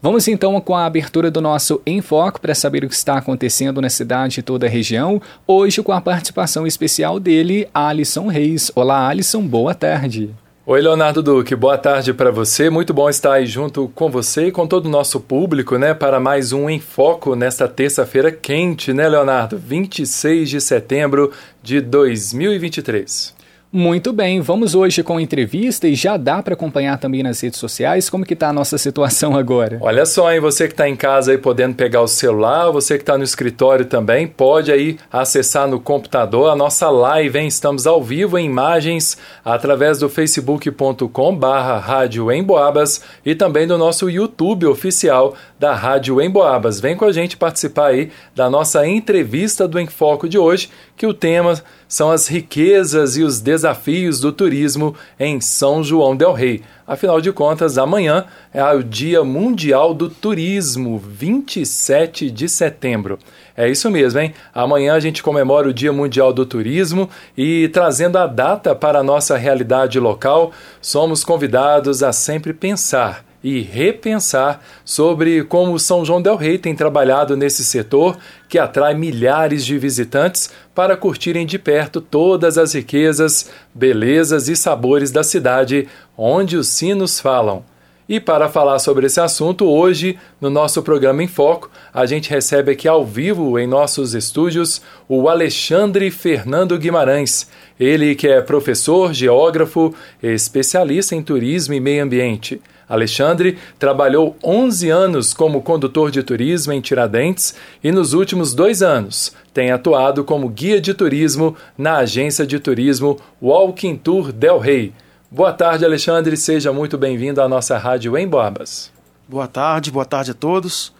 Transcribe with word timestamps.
Vamos 0.00 0.28
então 0.28 0.60
com 0.60 0.74
a 0.74 0.84
abertura 0.84 1.30
do 1.30 1.40
nosso 1.40 1.80
Enfoque 1.86 2.40
para 2.40 2.54
saber 2.54 2.84
o 2.84 2.88
que 2.88 2.94
está 2.94 3.16
acontecendo 3.16 3.80
na 3.80 3.88
cidade 3.88 4.40
e 4.40 4.42
toda 4.42 4.66
a 4.66 4.68
região. 4.68 5.20
Hoje 5.46 5.82
com 5.82 5.92
a 5.92 6.00
participação 6.00 6.66
especial 6.66 7.18
dele, 7.18 7.66
Alisson 7.72 8.26
Reis. 8.26 8.70
Olá, 8.74 9.08
Alisson, 9.08 9.42
boa 9.42 9.74
tarde. 9.74 10.34
Oi, 10.66 10.80
Leonardo 10.80 11.22
Duque, 11.22 11.54
boa 11.54 11.78
tarde 11.78 12.12
para 12.12 12.32
você. 12.32 12.68
Muito 12.68 12.92
bom 12.92 13.08
estar 13.08 13.34
aí 13.34 13.46
junto 13.46 13.88
com 13.94 14.10
você 14.10 14.48
e 14.48 14.52
com 14.52 14.66
todo 14.66 14.86
o 14.86 14.90
nosso 14.90 15.20
público, 15.20 15.78
né, 15.78 15.94
para 15.94 16.18
mais 16.18 16.52
um 16.52 16.66
Foco 16.80 17.36
nesta 17.36 17.68
terça-feira 17.68 18.32
quente, 18.32 18.92
né, 18.92 19.08
Leonardo? 19.08 19.56
26 19.56 20.50
de 20.50 20.60
setembro 20.60 21.30
de 21.62 21.80
2023. 21.80 23.35
Muito 23.76 24.10
bem, 24.10 24.40
vamos 24.40 24.74
hoje 24.74 25.02
com 25.02 25.20
entrevista 25.20 25.86
e 25.86 25.94
já 25.94 26.16
dá 26.16 26.42
para 26.42 26.54
acompanhar 26.54 26.96
também 26.96 27.22
nas 27.22 27.42
redes 27.42 27.60
sociais 27.60 28.08
como 28.08 28.24
que 28.24 28.32
está 28.32 28.48
a 28.48 28.52
nossa 28.52 28.78
situação 28.78 29.36
agora. 29.36 29.76
Olha 29.82 30.06
só, 30.06 30.32
hein, 30.32 30.40
você 30.40 30.66
que 30.66 30.72
está 30.72 30.88
em 30.88 30.96
casa 30.96 31.32
aí 31.32 31.36
podendo 31.36 31.74
pegar 31.74 32.00
o 32.00 32.08
celular, 32.08 32.70
você 32.70 32.96
que 32.96 33.02
está 33.02 33.18
no 33.18 33.22
escritório 33.22 33.84
também, 33.84 34.26
pode 34.26 34.72
aí 34.72 34.96
acessar 35.12 35.68
no 35.68 35.78
computador 35.78 36.48
a 36.48 36.56
nossa 36.56 36.88
live, 36.88 37.38
hein? 37.38 37.48
Estamos 37.48 37.86
ao 37.86 38.02
vivo 38.02 38.38
em 38.38 38.46
imagens 38.46 39.18
através 39.44 39.98
do 39.98 40.08
facebook.com 40.08 41.36
barra 41.36 41.76
Rádio 41.76 42.32
Emboabas 42.32 43.02
e 43.26 43.34
também 43.34 43.66
do 43.66 43.76
nosso 43.76 44.08
YouTube 44.08 44.64
oficial 44.64 45.34
da 45.60 45.74
Rádio 45.74 46.22
Emboabas. 46.22 46.80
Vem 46.80 46.96
com 46.96 47.04
a 47.04 47.12
gente 47.12 47.36
participar 47.36 47.88
aí 47.88 48.10
da 48.34 48.48
nossa 48.48 48.86
entrevista 48.86 49.68
do 49.68 49.78
Enfoco 49.78 50.26
de 50.26 50.38
hoje, 50.38 50.70
que 50.96 51.06
o 51.06 51.12
tema 51.12 51.62
são 51.86 52.10
as 52.10 52.26
riquezas 52.26 53.16
e 53.16 53.22
os 53.22 53.40
desafios 53.40 54.18
do 54.18 54.32
turismo 54.32 54.94
em 55.20 55.40
São 55.40 55.84
João 55.84 56.16
del 56.16 56.32
Rei. 56.32 56.62
Afinal 56.86 57.20
de 57.20 57.32
contas, 57.32 57.76
amanhã 57.76 58.24
é 58.54 58.64
o 58.72 58.82
Dia 58.82 59.22
Mundial 59.22 59.92
do 59.92 60.08
Turismo, 60.08 60.98
27 60.98 62.30
de 62.30 62.48
setembro. 62.48 63.18
É 63.56 63.68
isso 63.68 63.90
mesmo, 63.90 64.20
hein? 64.20 64.32
Amanhã 64.54 64.94
a 64.94 65.00
gente 65.00 65.22
comemora 65.22 65.68
o 65.68 65.74
Dia 65.74 65.92
Mundial 65.92 66.32
do 66.32 66.46
Turismo 66.46 67.10
e 67.36 67.68
trazendo 67.68 68.16
a 68.16 68.26
data 68.26 68.74
para 68.74 69.00
a 69.00 69.04
nossa 69.04 69.36
realidade 69.36 69.98
local, 70.00 70.52
somos 70.80 71.24
convidados 71.24 72.02
a 72.02 72.12
sempre 72.12 72.52
pensar 72.52 73.25
e 73.46 73.60
repensar 73.60 74.60
sobre 74.84 75.44
como 75.44 75.78
São 75.78 76.04
João 76.04 76.20
del 76.20 76.34
Rei 76.34 76.58
tem 76.58 76.74
trabalhado 76.74 77.36
nesse 77.36 77.64
setor 77.64 78.18
que 78.48 78.58
atrai 78.58 78.92
milhares 78.92 79.64
de 79.64 79.78
visitantes 79.78 80.50
para 80.74 80.96
curtirem 80.96 81.46
de 81.46 81.56
perto 81.56 82.00
todas 82.00 82.58
as 82.58 82.74
riquezas, 82.74 83.48
belezas 83.72 84.48
e 84.48 84.56
sabores 84.56 85.12
da 85.12 85.22
cidade 85.22 85.86
onde 86.18 86.56
os 86.56 86.66
sinos 86.66 87.20
falam. 87.20 87.64
E 88.08 88.20
para 88.20 88.48
falar 88.48 88.78
sobre 88.78 89.06
esse 89.06 89.20
assunto, 89.20 89.66
hoje, 89.66 90.16
no 90.40 90.48
nosso 90.48 90.80
programa 90.80 91.24
em 91.24 91.26
Foco, 91.26 91.68
a 91.92 92.06
gente 92.06 92.30
recebe 92.30 92.70
aqui 92.70 92.86
ao 92.86 93.04
vivo 93.04 93.58
em 93.58 93.66
nossos 93.66 94.14
estúdios 94.14 94.80
o 95.08 95.28
Alexandre 95.28 96.08
Fernando 96.12 96.78
Guimarães. 96.78 97.50
Ele 97.80 98.14
que 98.14 98.28
é 98.28 98.40
professor, 98.40 99.12
geógrafo, 99.12 99.92
especialista 100.22 101.16
em 101.16 101.22
turismo 101.22 101.74
e 101.74 101.80
meio 101.80 102.04
ambiente. 102.04 102.60
Alexandre 102.88 103.58
trabalhou 103.76 104.36
11 104.44 104.88
anos 104.88 105.34
como 105.34 105.60
condutor 105.60 106.12
de 106.12 106.22
turismo 106.22 106.72
em 106.72 106.80
Tiradentes 106.80 107.56
e 107.82 107.90
nos 107.90 108.12
últimos 108.12 108.54
dois 108.54 108.80
anos 108.82 109.34
tem 109.52 109.72
atuado 109.72 110.22
como 110.22 110.48
guia 110.48 110.80
de 110.80 110.94
turismo 110.94 111.56
na 111.76 111.96
agência 111.96 112.46
de 112.46 112.60
turismo 112.60 113.18
Walking 113.42 113.96
Tour 113.96 114.30
Del 114.30 114.58
Rey. 114.58 114.92
Boa 115.28 115.52
tarde, 115.52 115.84
Alexandre. 115.84 116.36
Seja 116.36 116.72
muito 116.72 116.96
bem-vindo 116.96 117.42
à 117.42 117.48
nossa 117.48 117.76
rádio 117.76 118.16
em 118.16 118.28
Boabas. 118.28 118.92
Boa 119.28 119.48
tarde, 119.48 119.90
boa 119.90 120.04
tarde 120.04 120.30
a 120.30 120.34
todos. 120.34 120.94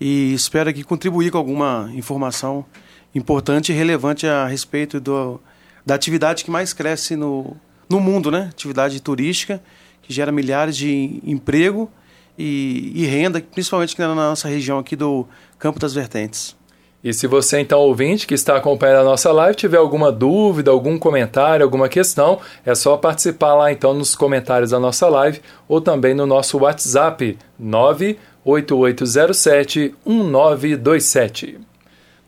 E 0.00 0.34
espero 0.34 0.68
aqui 0.68 0.82
contribuir 0.82 1.30
com 1.30 1.38
alguma 1.38 1.88
informação 1.94 2.66
importante 3.14 3.70
e 3.70 3.74
relevante 3.74 4.26
a 4.26 4.46
respeito 4.46 4.98
do, 4.98 5.40
da 5.86 5.94
atividade 5.94 6.44
que 6.44 6.50
mais 6.50 6.72
cresce 6.72 7.14
no, 7.14 7.56
no 7.88 8.00
mundo, 8.00 8.32
né? 8.32 8.48
Atividade 8.50 9.00
turística 9.00 9.62
que 10.02 10.12
gera 10.12 10.32
milhares 10.32 10.76
de 10.76 11.20
emprego 11.22 11.88
e, 12.36 12.90
e 12.96 13.06
renda, 13.06 13.40
principalmente 13.40 13.96
na 13.96 14.12
nossa 14.12 14.48
região 14.48 14.80
aqui 14.80 14.96
do 14.96 15.24
Campo 15.56 15.78
das 15.78 15.94
Vertentes. 15.94 16.57
E 17.02 17.12
se 17.12 17.26
você, 17.28 17.60
então, 17.60 17.78
ouvinte 17.78 18.26
que 18.26 18.34
está 18.34 18.56
acompanhando 18.56 19.02
a 19.02 19.04
nossa 19.04 19.30
live, 19.30 19.54
tiver 19.54 19.76
alguma 19.76 20.10
dúvida, 20.10 20.72
algum 20.72 20.98
comentário, 20.98 21.64
alguma 21.64 21.88
questão, 21.88 22.40
é 22.66 22.74
só 22.74 22.96
participar 22.96 23.54
lá, 23.54 23.70
então, 23.70 23.94
nos 23.94 24.16
comentários 24.16 24.70
da 24.70 24.80
nossa 24.80 25.08
live 25.08 25.40
ou 25.68 25.80
também 25.80 26.12
no 26.12 26.26
nosso 26.26 26.58
WhatsApp 26.58 27.38
98807 27.58 29.94
1927. 30.04 31.60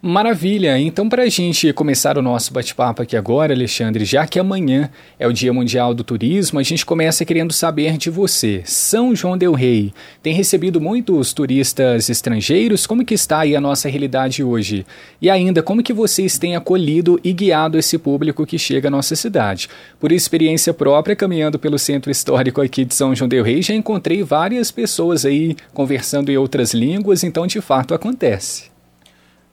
Maravilha! 0.02 0.78
Então, 0.78 1.10
para 1.10 1.24
a 1.24 1.28
gente 1.28 1.74
começar 1.74 2.16
o 2.16 2.22
nosso 2.22 2.54
bate-papo 2.54 3.02
aqui 3.02 3.18
agora, 3.18 3.52
Alexandre, 3.52 4.06
já 4.06 4.26
que 4.26 4.38
amanhã 4.38 4.88
é 5.18 5.28
o 5.28 5.32
Dia 5.32 5.52
Mundial 5.52 5.92
do 5.92 6.02
Turismo, 6.02 6.58
a 6.58 6.62
gente 6.62 6.86
começa 6.86 7.22
querendo 7.22 7.52
saber 7.52 7.98
de 7.98 8.08
você. 8.08 8.62
São 8.64 9.14
João 9.14 9.36
Del 9.36 9.52
Rei 9.52 9.92
tem 10.22 10.32
recebido 10.32 10.80
muitos 10.80 11.34
turistas 11.34 12.08
estrangeiros? 12.08 12.86
Como 12.86 13.04
que 13.04 13.12
está 13.12 13.40
aí 13.40 13.54
a 13.54 13.60
nossa 13.60 13.90
realidade 13.90 14.42
hoje? 14.42 14.86
E 15.20 15.28
ainda, 15.28 15.62
como 15.62 15.82
que 15.82 15.92
vocês 15.92 16.38
têm 16.38 16.56
acolhido 16.56 17.20
e 17.22 17.30
guiado 17.34 17.76
esse 17.76 17.98
público 17.98 18.46
que 18.46 18.58
chega 18.58 18.88
à 18.88 18.90
nossa 18.90 19.14
cidade? 19.14 19.68
Por 20.00 20.12
experiência 20.12 20.72
própria, 20.72 21.14
caminhando 21.14 21.58
pelo 21.58 21.78
centro 21.78 22.10
histórico 22.10 22.62
aqui 22.62 22.86
de 22.86 22.94
São 22.94 23.14
João 23.14 23.28
Del 23.28 23.44
Rei, 23.44 23.60
já 23.60 23.74
encontrei 23.74 24.22
várias 24.22 24.70
pessoas 24.70 25.26
aí 25.26 25.54
conversando 25.74 26.32
em 26.32 26.38
outras 26.38 26.72
línguas, 26.72 27.22
então 27.22 27.46
de 27.46 27.60
fato 27.60 27.92
acontece. 27.92 28.69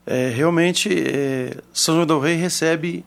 É, 0.10 0.30
realmente, 0.30 0.88
é, 0.90 1.58
São 1.74 1.96
João 1.96 2.08
del 2.08 2.22
Rei 2.22 2.38
recebe 2.38 3.04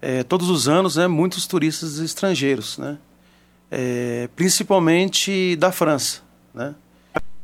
é, 0.00 0.22
todos 0.22 0.48
os 0.48 0.68
anos 0.68 0.94
né, 0.94 1.08
muitos 1.08 1.44
turistas 1.44 1.98
estrangeiros, 1.98 2.78
né? 2.78 2.98
É, 3.68 4.28
principalmente 4.36 5.56
da 5.56 5.72
França. 5.72 6.20
Né? 6.54 6.72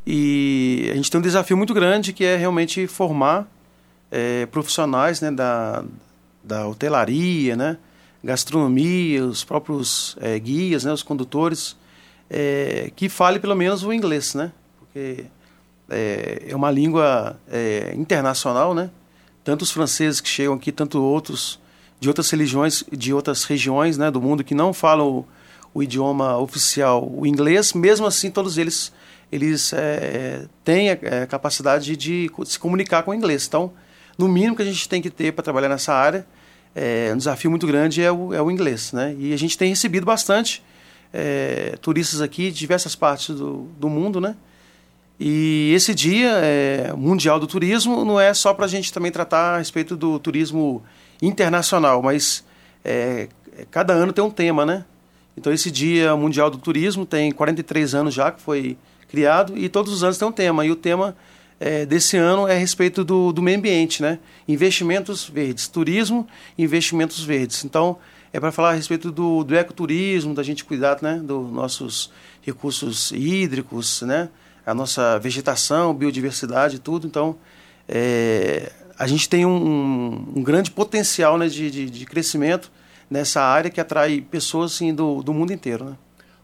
E 0.07 0.89
a 0.93 0.95
gente 0.95 1.11
tem 1.11 1.19
um 1.19 1.23
desafio 1.23 1.57
muito 1.57 1.75
grande 1.75 2.13
que 2.13 2.25
é 2.25 2.37
realmente 2.37 2.87
formar 2.87 3.51
é, 4.09 4.47
profissionais 4.47 5.21
né, 5.21 5.33
da, 5.33 5.83
da 6.45 6.69
hotelaria, 6.69 7.57
né, 7.57 7.79
gastronomia, 8.23 9.25
os 9.25 9.43
próprios 9.43 10.17
é, 10.21 10.39
guias, 10.39 10.85
né, 10.85 10.93
os 10.93 11.03
condutores, 11.03 11.77
que 12.97 13.11
fale 13.11 13.39
pelo 13.39 13.55
menos 13.55 13.85
o 13.85 13.93
inglês, 13.93 14.35
né? 14.35 14.53
Porque 14.79 15.27
é, 15.91 16.45
é 16.49 16.57
uma 16.57 16.71
língua 16.71 17.39
é, 17.51 17.93
internacional, 17.97 18.75
né? 18.75 18.91
Tanto 19.45 19.63
os 19.63 19.71
franceses 19.71 20.21
que 20.21 20.29
chegam 20.29 20.55
aqui, 20.55 20.71
tanto 20.71 21.03
outros 21.03 21.61
de 21.99 22.09
outras 22.09 22.29
religiões, 22.31 22.83
de 22.91 23.15
outras 23.15 23.45
regiões, 23.45 23.97
né, 23.97 24.11
do 24.11 24.21
mundo 24.21 24.43
que 24.43 24.57
não 24.57 24.73
falam 24.73 25.09
o, 25.09 25.27
o 25.73 25.83
idioma 25.85 26.37
oficial, 26.37 27.09
o 27.09 27.25
inglês, 27.25 27.73
mesmo 27.75 28.07
assim 28.07 28.29
todos 28.29 28.59
eles 28.59 28.93
eles 29.31 29.73
é, 29.73 30.47
têm 30.63 30.91
a, 30.91 31.23
a 31.23 31.27
capacidade 31.27 31.97
de, 31.97 32.29
de, 32.29 32.31
se 32.45 32.59
comunicar 32.59 33.03
com 33.03 33.13
o 33.13 33.15
inglês. 33.15 33.47
Então, 33.47 33.73
no 34.19 34.29
mínimo 34.29 34.55
que 34.55 34.63
a 34.63 34.65
gente 34.65 34.87
tem 34.87 35.01
que 35.01 35.09
ter 35.09 35.33
para 35.33 35.43
trabalhar 35.43 35.71
nessa 35.71 35.95
área, 35.95 36.27
é, 36.75 37.11
um 37.15 37.17
desafio 37.17 37.51
muito 37.51 37.67
grande 37.67 38.03
é 38.03 38.13
o, 38.13 38.35
é 38.35 38.43
o 38.43 38.51
inglês, 38.51 38.93
né? 38.93 39.15
E 39.19 39.33
a 39.33 39.39
gente 39.39 39.57
tem 39.57 39.71
recebido 39.71 40.05
bastante 40.05 40.63
é, 41.13 41.77
turistas 41.81 42.21
aqui 42.21 42.51
de 42.51 42.59
diversas 42.59 42.95
partes 42.95 43.35
do, 43.35 43.69
do 43.79 43.89
mundo, 43.89 44.21
né? 44.21 44.37
E 45.25 45.73
esse 45.73 45.95
dia 45.95 46.33
é, 46.43 46.93
mundial 46.97 47.39
do 47.39 47.47
turismo 47.47 48.05
não 48.05 48.19
é 48.19 48.35
só 48.35 48.53
para 48.53 48.65
a 48.65 48.69
gente 48.69 48.93
também 48.93 49.13
tratar 49.13 49.55
a 49.55 49.59
respeito 49.59 49.97
do 49.97 50.19
turismo 50.19 50.83
internacional, 51.23 52.03
mas 52.03 52.45
é, 52.85 53.29
cada 53.71 53.93
ano 53.93 54.13
tem 54.13 54.25
um 54.25 54.31
tema, 54.33 54.67
né? 54.67 54.85
Então 55.37 55.53
esse 55.53 55.71
dia 55.71 56.17
mundial 56.17 56.51
do 56.51 56.59
turismo 56.59 57.07
tem 57.07 57.31
43 57.31 57.95
anos 57.95 58.13
já 58.13 58.33
que 58.33 58.43
foi 58.43 58.77
criado 59.09 59.57
e 59.57 59.69
todos 59.69 59.93
os 59.93 60.03
anos 60.03 60.19
tem 60.19 60.27
um 60.27 60.33
tema. 60.33 60.67
E 60.67 60.73
o 60.73 60.77
tema 60.77 61.17
é, 61.61 61.87
desse 61.87 62.17
ano 62.17 62.49
é 62.49 62.57
a 62.57 62.59
respeito 62.59 63.05
do, 63.05 63.33
do 63.33 63.41
meio 63.41 63.59
ambiente, 63.59 64.03
né? 64.03 64.19
Investimentos 64.49 65.29
verdes, 65.29 65.69
turismo, 65.69 66.27
investimentos 66.59 67.23
verdes. 67.23 67.65
Então 67.65 67.97
é 68.33 68.41
para 68.41 68.51
falar 68.51 68.71
a 68.71 68.75
respeito 68.75 69.13
do, 69.13 69.45
do 69.45 69.55
ecoturismo, 69.55 70.35
da 70.35 70.43
gente 70.43 70.65
cuidar, 70.65 70.99
né? 71.01 71.21
Dos 71.23 71.49
nossos 71.49 72.11
recursos 72.43 73.13
hídricos, 73.13 74.03
né? 74.03 74.29
A 74.65 74.75
nossa 74.75 75.19
vegetação, 75.19 75.95
biodiversidade, 75.95 76.79
tudo. 76.79 77.07
Então, 77.07 77.37
é, 77.89 78.71
a 78.99 79.07
gente 79.07 79.29
tem 79.29 79.45
um, 79.45 80.33
um 80.37 80.43
grande 80.43 80.71
potencial 80.71 81.37
né, 81.37 81.49
de, 81.49 81.71
de, 81.71 81.91
de, 81.91 82.07
crescimento 82.07 82.71
nessa 83.11 83.43
área 83.43 83.71
que 83.71 83.81
atrai 83.81 84.21
pessoas 84.21 84.75
assim, 84.75 84.95
do, 84.95 85.23
do 85.23 85.35
mundo 85.35 85.53
inteiro. 85.53 85.85
Né? 85.85 85.93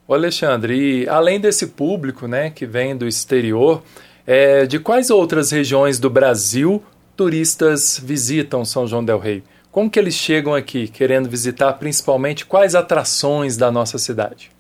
Alexandre, 0.08 1.02
e 1.02 1.08
além 1.08 1.38
desse 1.38 1.68
público 1.68 2.26
né, 2.26 2.50
que 2.50 2.66
vem 2.66 2.96
do 2.96 3.06
exterior, 3.06 3.82
é, 4.26 4.66
de 4.66 4.78
quais 4.78 5.10
outras 5.10 5.50
regiões 5.50 5.98
do 5.98 6.10
Brasil 6.10 6.82
turistas 7.16 8.00
visitam 8.02 8.64
São 8.64 8.86
João 8.86 9.04
del 9.04 9.18
Rei? 9.18 9.42
Como 9.70 9.90
que 9.90 9.98
eles 9.98 10.14
chegam 10.14 10.54
aqui 10.54 10.88
querendo 10.88 11.28
visitar 11.28 11.74
principalmente 11.74 12.46
quais 12.46 12.74
atrações 12.74 13.56
da 13.56 13.70
nossa 13.70 13.98
cidade? 13.98 14.50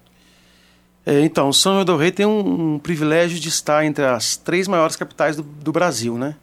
É, 1.08 1.22
então, 1.22 1.50
São 1.54 1.72
João 1.72 1.86
del 1.86 1.96
Rei 1.96 2.12
tem 2.12 2.26
um, 2.26 2.74
um, 2.74 2.78
privilégio 2.78 3.40
de 3.40 3.48
estar 3.48 3.82
entre 3.82 4.04
as 4.04 4.36
três 4.36 4.68
maiores 4.68 4.94
capitais 4.94 5.36
do, 5.36 5.42
do, 5.42 5.72
Brasil, 5.72 6.18
né? 6.18 6.36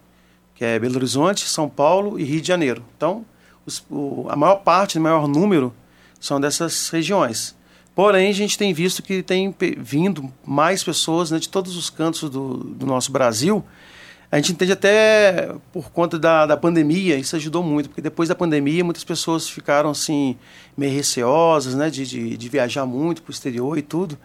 Que 0.56 0.66
é 0.66 0.80
Belo 0.80 0.96
Horizonte, 0.96 1.48
São 1.48 1.70
Paulo 1.70 2.20
e 2.20 2.24
Rio 2.24 2.42
de 2.42 2.48
Janeiro. 2.48 2.84
Então, 2.98 3.24
os, 3.64 3.86
o, 3.92 4.26
a 4.28 4.36
maior 4.36 4.56
parte, 4.56 4.98
o 4.98 5.02
maior 5.02 5.28
número 5.28 5.72
são 6.20 6.42
dessas 6.42 6.90
regiões. 6.90 7.56
Porém, 7.94 8.28
a 8.28 8.34
gente 8.34 8.58
tem 8.58 8.74
visto 8.74 9.04
que 9.04 9.22
tem 9.22 9.54
vindo 9.78 10.34
mais 10.44 10.84
pessoas 10.84 11.30
né, 11.30 11.38
de 11.38 11.48
todos 11.48 11.78
os 11.78 11.92
cantos 11.92 12.28
do, 12.28 12.56
do 12.58 12.88
nosso 12.88 13.12
Brasil. 13.12 13.64
A 14.32 14.38
gente 14.38 14.54
entende 14.54 14.72
até 14.72 15.54
por 15.72 15.92
conta 15.92 16.18
da, 16.18 16.48
da 16.48 16.58
pandemia, 16.58 17.16
isso 17.18 17.36
ajudou 17.36 17.62
muito, 17.62 17.90
porque 17.90 18.02
depois 18.02 18.30
da 18.30 18.34
pandemia 18.34 18.84
muitas 18.84 19.04
pessoas 19.04 19.48
ficaram 19.48 19.92
assim, 19.92 20.36
meio 20.76 20.92
receosas, 20.92 21.76
né, 21.76 21.92
de, 21.92 22.04
de, 22.04 22.36
de 22.36 22.50
viajar 22.50 22.88
muito 22.88 23.22
para 23.22 23.30
o 23.30 23.32
exterior 23.32 23.78
e 23.78 23.84
tudo. 23.84 24.18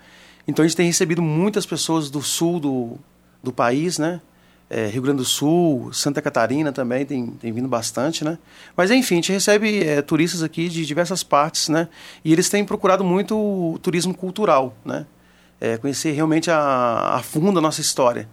Então 0.46 0.64
a 0.64 0.68
gente 0.68 0.76
tem 0.76 0.86
recebido 0.86 1.22
muitas 1.22 1.66
pessoas 1.66 2.10
do 2.10 2.22
sul 2.22 2.58
do, 2.58 2.98
do 3.42 3.52
país, 3.52 3.98
né? 3.98 4.20
É, 4.68 4.86
Rio 4.86 5.02
Grande 5.02 5.18
do 5.18 5.24
Sul, 5.24 5.92
Santa 5.92 6.22
Catarina 6.22 6.70
também 6.70 7.04
tem, 7.04 7.26
tem 7.26 7.52
vindo 7.52 7.66
bastante, 7.66 8.24
né? 8.24 8.38
Mas 8.76 8.92
enfim, 8.92 9.14
a 9.14 9.16
gente 9.16 9.32
recebe 9.32 9.84
é, 9.84 10.00
turistas 10.00 10.44
aqui 10.44 10.68
de 10.68 10.86
diversas 10.86 11.24
partes, 11.24 11.68
né? 11.68 11.88
E 12.24 12.32
eles 12.32 12.48
têm 12.48 12.64
procurado 12.64 13.02
muito 13.02 13.36
o 13.36 13.80
turismo 13.80 14.14
cultural, 14.14 14.72
né? 14.84 15.06
É, 15.60 15.76
conhecer 15.76 16.12
realmente 16.12 16.50
a, 16.52 17.16
a 17.16 17.20
fundo 17.20 17.58
a 17.58 17.62
nossa 17.62 17.80
história. 17.80 18.28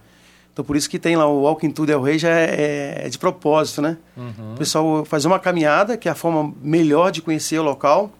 Então 0.52 0.64
por 0.64 0.76
isso 0.76 0.88
que 0.88 0.98
tem 0.98 1.16
lá 1.16 1.26
o 1.26 1.42
Walking 1.42 1.70
to 1.70 1.84
Del 1.84 2.00
Rey 2.00 2.18
já 2.18 2.30
é, 2.30 3.02
é 3.04 3.08
de 3.08 3.18
propósito, 3.18 3.82
né? 3.82 3.96
Uhum. 4.16 4.54
O 4.54 4.56
pessoal 4.56 5.04
fazer 5.04 5.26
uma 5.26 5.40
caminhada, 5.40 5.96
que 5.96 6.08
é 6.08 6.12
a 6.12 6.14
forma 6.14 6.54
melhor 6.62 7.10
de 7.10 7.20
conhecer 7.20 7.58
o 7.58 7.62
local, 7.64 8.12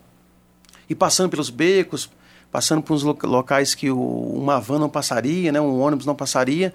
e 0.91 0.95
passando 0.95 1.31
pelos 1.31 1.51
becos, 1.51 2.11
passando 2.51 2.83
por 2.83 2.95
uns 2.95 3.03
locais 3.03 3.75
que 3.75 3.91
o, 3.91 3.99
uma 3.99 4.61
van 4.61 4.79
não 4.79 4.89
passaria, 4.89 5.53
né, 5.53 5.61
um 5.61 5.81
ônibus 5.81 6.07
não 6.07 6.15
passaria, 6.15 6.73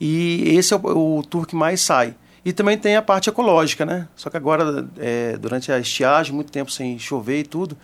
e 0.00 0.54
esse 0.56 0.72
é 0.72 0.76
o, 0.76 1.18
o 1.18 1.22
tour 1.22 1.46
que 1.46 1.56
mais 1.56 1.80
sai. 1.80 2.14
E 2.44 2.52
também 2.52 2.78
tem 2.78 2.96
a 2.96 3.02
parte 3.02 3.28
ecológica, 3.28 3.84
né? 3.84 4.08
Só 4.14 4.30
que 4.30 4.36
agora, 4.36 4.88
é, 4.96 5.36
durante 5.36 5.72
a 5.72 5.78
estiagem, 5.78 6.32
muito 6.32 6.52
tempo 6.52 6.70
sem 6.70 6.98
chover 6.98 7.40
e 7.40 7.44
tudo, 7.44 7.76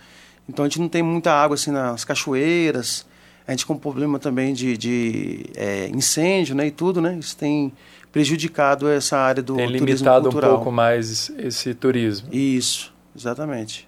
então 0.47 0.63
a 0.63 0.67
gente 0.67 0.79
não 0.79 0.87
tem 0.87 1.03
muita 1.03 1.31
água 1.31 1.55
assim 1.55 1.71
nas 1.71 2.05
cachoeiras, 2.05 3.05
a 3.47 3.51
gente 3.51 3.65
com 3.65 3.77
problema 3.77 4.17
também 4.17 4.53
de, 4.53 4.77
de 4.77 5.45
é, 5.55 5.89
incêndio, 5.89 6.55
né, 6.55 6.67
e 6.67 6.71
tudo, 6.71 7.01
né? 7.01 7.17
Isso 7.19 7.35
tem 7.37 7.71
prejudicado 8.11 8.87
essa 8.87 9.17
área 9.17 9.43
do 9.43 9.55
tem 9.55 9.67
turismo 9.67 9.85
limitado 9.85 10.23
cultural. 10.29 10.51
um 10.51 10.55
pouco 10.55 10.71
mais 10.71 11.29
esse 11.37 11.73
turismo. 11.73 12.29
Isso, 12.31 12.93
exatamente. 13.15 13.87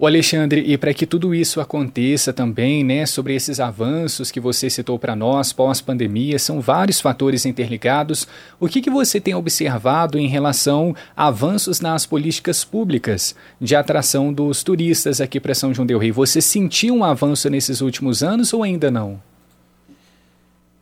O 0.00 0.06
Alexandre, 0.06 0.62
e 0.64 0.78
para 0.78 0.94
que 0.94 1.04
tudo 1.04 1.34
isso 1.34 1.60
aconteça 1.60 2.32
também, 2.32 2.84
né, 2.84 3.04
sobre 3.04 3.34
esses 3.34 3.58
avanços 3.58 4.30
que 4.30 4.38
você 4.38 4.70
citou 4.70 4.96
para 4.96 5.16
nós 5.16 5.52
pós-pandemia, 5.52 6.38
são 6.38 6.60
vários 6.60 7.00
fatores 7.00 7.44
interligados. 7.44 8.24
O 8.60 8.68
que, 8.68 8.80
que 8.80 8.90
você 8.90 9.20
tem 9.20 9.34
observado 9.34 10.16
em 10.16 10.28
relação 10.28 10.94
a 11.16 11.26
avanços 11.26 11.80
nas 11.80 12.06
políticas 12.06 12.64
públicas 12.64 13.34
de 13.60 13.74
atração 13.74 14.32
dos 14.32 14.62
turistas 14.62 15.20
aqui 15.20 15.40
para 15.40 15.52
São 15.52 15.74
João 15.74 15.84
del 15.84 15.98
Rei? 15.98 16.12
Você 16.12 16.40
sentiu 16.40 16.94
um 16.94 17.02
avanço 17.02 17.50
nesses 17.50 17.80
últimos 17.80 18.22
anos 18.22 18.52
ou 18.52 18.62
ainda 18.62 18.92
não? 18.92 19.20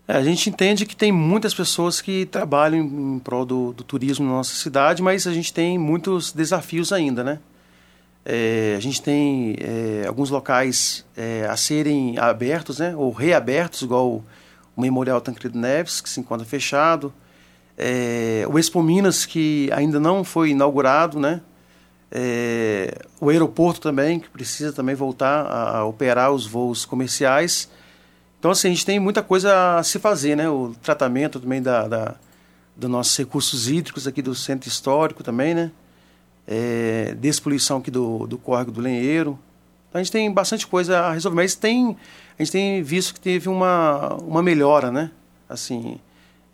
É, 0.07 0.13
a 0.13 0.23
gente 0.23 0.51
entende 0.51 0.85
que 0.85 0.95
tem 0.95 1.11
muitas 1.11 1.55
pessoas 1.55 2.03
que 2.03 2.27
trabalham 2.27 2.85
em 2.85 3.19
prol 3.19 3.47
do, 3.47 3.73
do 3.73 3.83
turismo 3.83 4.27
na 4.27 4.33
nossa 4.33 4.55
cidade, 4.55 5.03
mas 5.03 5.27
a 5.27 5.33
gente 5.33 5.55
tem 5.55 5.79
muitos 5.79 6.33
desafios 6.33 6.93
ainda, 6.93 7.25
né? 7.25 7.39
É, 8.29 8.75
a 8.77 8.81
gente 8.81 9.01
tem 9.01 9.55
é, 9.61 10.05
alguns 10.05 10.31
locais 10.31 11.07
é, 11.17 11.47
a 11.49 11.57
serem 11.57 12.19
abertos, 12.19 12.81
né, 12.81 12.93
ou 12.97 13.13
reabertos, 13.13 13.83
igual 13.83 14.25
o 14.75 14.81
Memorial 14.83 15.21
Tancredo 15.21 15.57
Neves, 15.57 16.01
que 16.01 16.11
se 16.11 16.19
encontra 16.19 16.45
fechado. 16.45 17.15
É, 17.79 18.45
o 18.51 18.59
Expo 18.59 18.83
Minas, 18.83 19.25
que 19.25 19.71
ainda 19.73 20.01
não 20.01 20.25
foi 20.25 20.51
inaugurado, 20.51 21.21
né? 21.21 21.41
É, 22.11 22.99
o 23.21 23.29
aeroporto 23.29 23.81
também, 23.81 24.19
que 24.19 24.29
precisa 24.29 24.73
também 24.73 24.97
voltar 24.97 25.43
a, 25.43 25.79
a, 25.79 25.85
operar 25.85 26.33
os 26.33 26.47
voos 26.47 26.85
comerciais. 26.85 27.71
Então, 28.41 28.51
assim, 28.51 28.69
a 28.69 28.71
gente 28.73 28.85
tem 28.85 28.99
muita 28.99 29.23
coisa 29.23 29.77
a 29.77 29.85
se 29.85 30.01
fazer, 30.01 30.37
né? 30.37 30.49
O 30.51 30.75
tratamento 30.83 31.39
também 31.39 31.63
da, 31.63 31.87
da 31.87 32.15
dos 32.75 32.91
nossos 32.91 33.17
recursos 33.17 33.69
hídricos 33.69 34.07
aqui 34.07 34.21
do 34.21 34.35
centro 34.35 34.69
histórico 34.69 35.23
também, 35.23 35.55
né? 35.55 35.71
É, 36.47 37.15
despoluição 37.19 37.79
aqui 37.79 37.91
do, 37.91 38.27
do 38.27 38.39
córrego 38.39 38.71
do 38.71 38.81
Lenheiro. 38.81 39.39
Então 39.89 40.01
a 40.01 40.03
gente 40.03 40.13
tem 40.13 40.31
bastante 40.33 40.67
coisa 40.67 41.01
a 41.01 41.13
resolver, 41.13 41.37
mas 41.37 41.55
tem, 41.55 41.97
a 42.39 42.43
gente 42.43 42.53
tem 42.53 42.83
visto 42.83 43.15
que 43.15 43.21
teve 43.21 43.49
uma, 43.49 44.15
uma 44.15 44.43
melhora, 44.43 44.91
né? 44.91 45.11
Assim, 45.49 45.99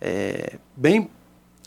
é, 0.01 0.57
bem 0.75 1.09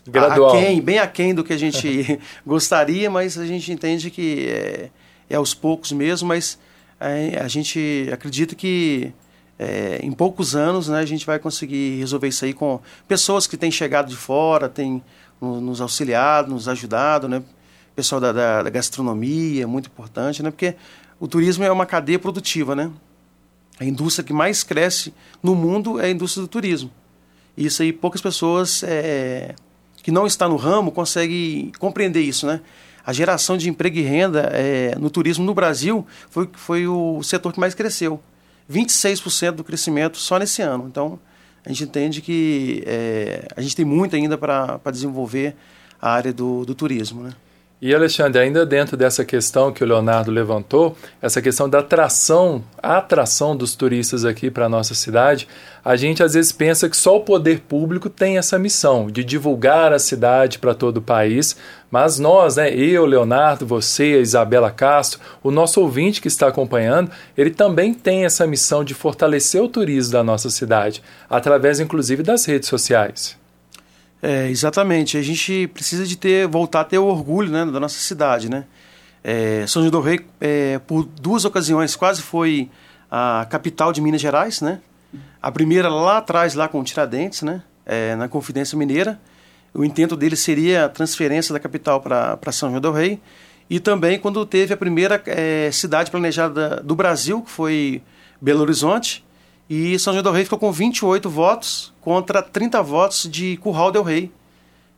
Gradual. 0.09 0.55
Aquém, 0.55 0.81
bem 0.81 0.99
aquém 0.99 1.35
do 1.35 1.43
que 1.43 1.51
a 1.51 1.57
gente 1.57 2.19
gostaria, 2.47 3.09
mas 3.09 3.37
a 3.37 3.45
gente 3.45 3.71
entende 3.71 4.09
que 4.09 4.47
é, 4.47 4.89
é 5.29 5.35
aos 5.35 5.53
poucos 5.53 5.91
mesmo, 5.91 6.29
mas 6.29 6.57
a, 6.99 7.43
a 7.43 7.47
gente 7.47 8.09
acredita 8.11 8.55
que 8.55 9.11
é, 9.59 9.99
em 10.01 10.11
poucos 10.11 10.55
anos 10.55 10.87
né, 10.87 10.99
a 10.99 11.05
gente 11.05 11.25
vai 11.25 11.39
conseguir 11.39 11.99
resolver 11.99 12.29
isso 12.29 12.45
aí 12.45 12.53
com 12.53 12.79
pessoas 13.07 13.45
que 13.45 13.57
têm 13.57 13.69
chegado 13.69 14.07
de 14.07 14.15
fora, 14.15 14.69
têm 14.69 15.03
nos 15.41 15.81
auxiliado, 15.81 16.51
nos 16.51 16.67
ajudado, 16.67 17.27
né? 17.27 17.43
Pessoal 17.97 18.21
da, 18.21 18.31
da, 18.31 18.61
da 18.61 18.69
gastronomia, 18.69 19.63
é 19.63 19.65
muito 19.65 19.87
importante, 19.87 20.43
né? 20.43 20.51
Porque 20.51 20.75
o 21.19 21.27
turismo 21.27 21.63
é 21.63 21.71
uma 21.71 21.85
cadeia 21.85 22.19
produtiva, 22.19 22.75
né? 22.75 22.91
A 23.79 23.85
indústria 23.85 24.23
que 24.23 24.31
mais 24.31 24.63
cresce 24.63 25.11
no 25.41 25.55
mundo 25.55 25.99
é 25.99 26.05
a 26.05 26.09
indústria 26.11 26.43
do 26.43 26.47
turismo. 26.47 26.91
Isso 27.57 27.81
aí 27.81 27.91
poucas 27.91 28.21
pessoas 28.21 28.83
é, 28.83 29.55
que 30.03 30.11
não 30.11 30.27
estão 30.27 30.47
no 30.47 30.57
ramo 30.57 30.91
conseguem 30.91 31.71
compreender 31.79 32.21
isso, 32.21 32.45
né? 32.45 32.61
A 33.03 33.11
geração 33.11 33.57
de 33.57 33.67
emprego 33.67 33.97
e 33.97 34.03
renda 34.03 34.51
é, 34.53 34.95
no 34.99 35.09
turismo 35.09 35.43
no 35.43 35.55
Brasil 35.55 36.05
foi, 36.29 36.47
foi 36.53 36.87
o 36.87 37.23
setor 37.23 37.51
que 37.51 37.59
mais 37.59 37.73
cresceu. 37.73 38.21
26% 38.71 39.53
do 39.53 39.63
crescimento 39.63 40.17
só 40.17 40.37
nesse 40.37 40.61
ano. 40.61 40.85
Então, 40.87 41.19
a 41.65 41.69
gente 41.69 41.83
entende 41.83 42.21
que 42.21 42.83
é, 42.85 43.47
a 43.55 43.61
gente 43.61 43.75
tem 43.75 43.85
muito 43.85 44.15
ainda 44.15 44.37
para 44.37 44.79
desenvolver 44.91 45.55
a 45.99 46.11
área 46.11 46.31
do, 46.31 46.63
do 46.63 46.75
turismo, 46.75 47.23
né? 47.23 47.33
E 47.79 47.93
Alexandre, 47.93 48.41
ainda 48.41 48.65
dentro 48.65 48.97
dessa 48.97 49.23
questão 49.23 49.71
que 49.71 49.83
o 49.83 49.87
Leonardo 49.87 50.31
levantou, 50.31 50.97
essa 51.21 51.43
questão 51.43 51.69
da 51.69 51.77
atração, 51.77 52.63
a 52.81 52.97
atração 52.97 53.55
dos 53.55 53.75
turistas 53.75 54.25
aqui 54.25 54.49
para 54.49 54.65
a 54.65 54.69
nossa 54.69 54.95
cidade, 54.95 55.47
a 55.85 55.95
gente 55.95 56.23
às 56.23 56.33
vezes 56.33 56.51
pensa 56.51 56.89
que 56.89 56.97
só 56.97 57.17
o 57.17 57.23
poder 57.23 57.59
público 57.59 58.09
tem 58.09 58.39
essa 58.39 58.57
missão 58.57 59.11
de 59.11 59.23
divulgar 59.23 59.93
a 59.93 59.99
cidade 59.99 60.57
para 60.57 60.73
todo 60.73 60.97
o 60.97 61.01
país, 61.03 61.55
mas 61.91 62.17
nós, 62.17 62.55
né, 62.55 62.73
eu, 62.73 63.05
Leonardo, 63.05 63.67
você, 63.67 64.15
a 64.15 64.21
Isabela 64.21 64.71
Castro, 64.71 65.19
o 65.43 65.51
nosso 65.51 65.79
ouvinte 65.79 66.19
que 66.19 66.27
está 66.27 66.47
acompanhando, 66.47 67.11
ele 67.37 67.51
também 67.51 67.93
tem 67.93 68.25
essa 68.25 68.47
missão 68.47 68.83
de 68.83 68.95
fortalecer 68.95 69.61
o 69.61 69.69
turismo 69.69 70.13
da 70.13 70.23
nossa 70.23 70.49
cidade, 70.49 71.03
através 71.29 71.79
inclusive 71.79 72.23
das 72.23 72.43
redes 72.43 72.69
sociais. 72.69 73.36
É, 74.21 74.49
exatamente. 74.49 75.17
A 75.17 75.21
gente 75.21 75.67
precisa 75.67 76.05
de 76.05 76.15
ter, 76.15 76.47
voltar 76.47 76.81
a 76.81 76.83
ter 76.83 76.97
o 76.97 77.05
orgulho 77.05 77.51
né, 77.51 77.65
da 77.65 77.79
nossa 77.79 77.99
cidade. 77.99 78.49
Né? 78.49 78.65
É, 79.23 79.65
São 79.67 79.81
João 79.81 79.91
do 79.91 80.01
Rei, 80.01 80.25
é, 80.39 80.79
por 80.79 81.03
duas 81.03 81.45
ocasiões, 81.45 81.95
quase 81.95 82.21
foi 82.21 82.69
a 83.09 83.45
capital 83.49 83.93
de 83.93 84.01
Minas 84.01 84.21
Gerais. 84.21 84.61
Né? 84.61 84.79
A 85.41 85.51
primeira 85.51 85.89
lá 85.89 86.17
atrás, 86.17 86.55
lá 86.55 86.67
com 86.67 86.83
Tiradentes, 86.83 87.41
né? 87.41 87.61
É, 87.85 88.15
na 88.15 88.27
Confidência 88.27 88.77
Mineira. 88.77 89.19
O 89.73 89.85
intento 89.85 90.17
dele 90.17 90.35
seria 90.35 90.85
a 90.85 90.89
transferência 90.89 91.53
da 91.53 91.59
capital 91.59 92.01
para 92.01 92.51
São 92.51 92.69
João 92.69 92.81
do 92.81 92.91
Rei. 92.91 93.21
E 93.69 93.79
também 93.79 94.17
quando 94.17 94.45
teve 94.45 94.73
a 94.73 94.77
primeira 94.77 95.21
é, 95.25 95.69
cidade 95.71 96.09
planejada 96.09 96.81
do 96.83 96.95
Brasil, 96.95 97.41
que 97.41 97.51
foi 97.51 98.01
Belo 98.41 98.61
Horizonte, 98.61 99.23
e 99.69 99.99
São 99.99 100.13
João 100.13 100.23
del 100.23 100.31
Rei 100.31 100.43
ficou 100.43 100.59
com 100.59 100.71
28 100.71 101.29
votos 101.29 101.93
contra 102.01 102.41
30 102.41 102.81
votos 102.81 103.27
de 103.29 103.57
Curral 103.57 103.91
del 103.91 104.03
Rei. 104.03 104.31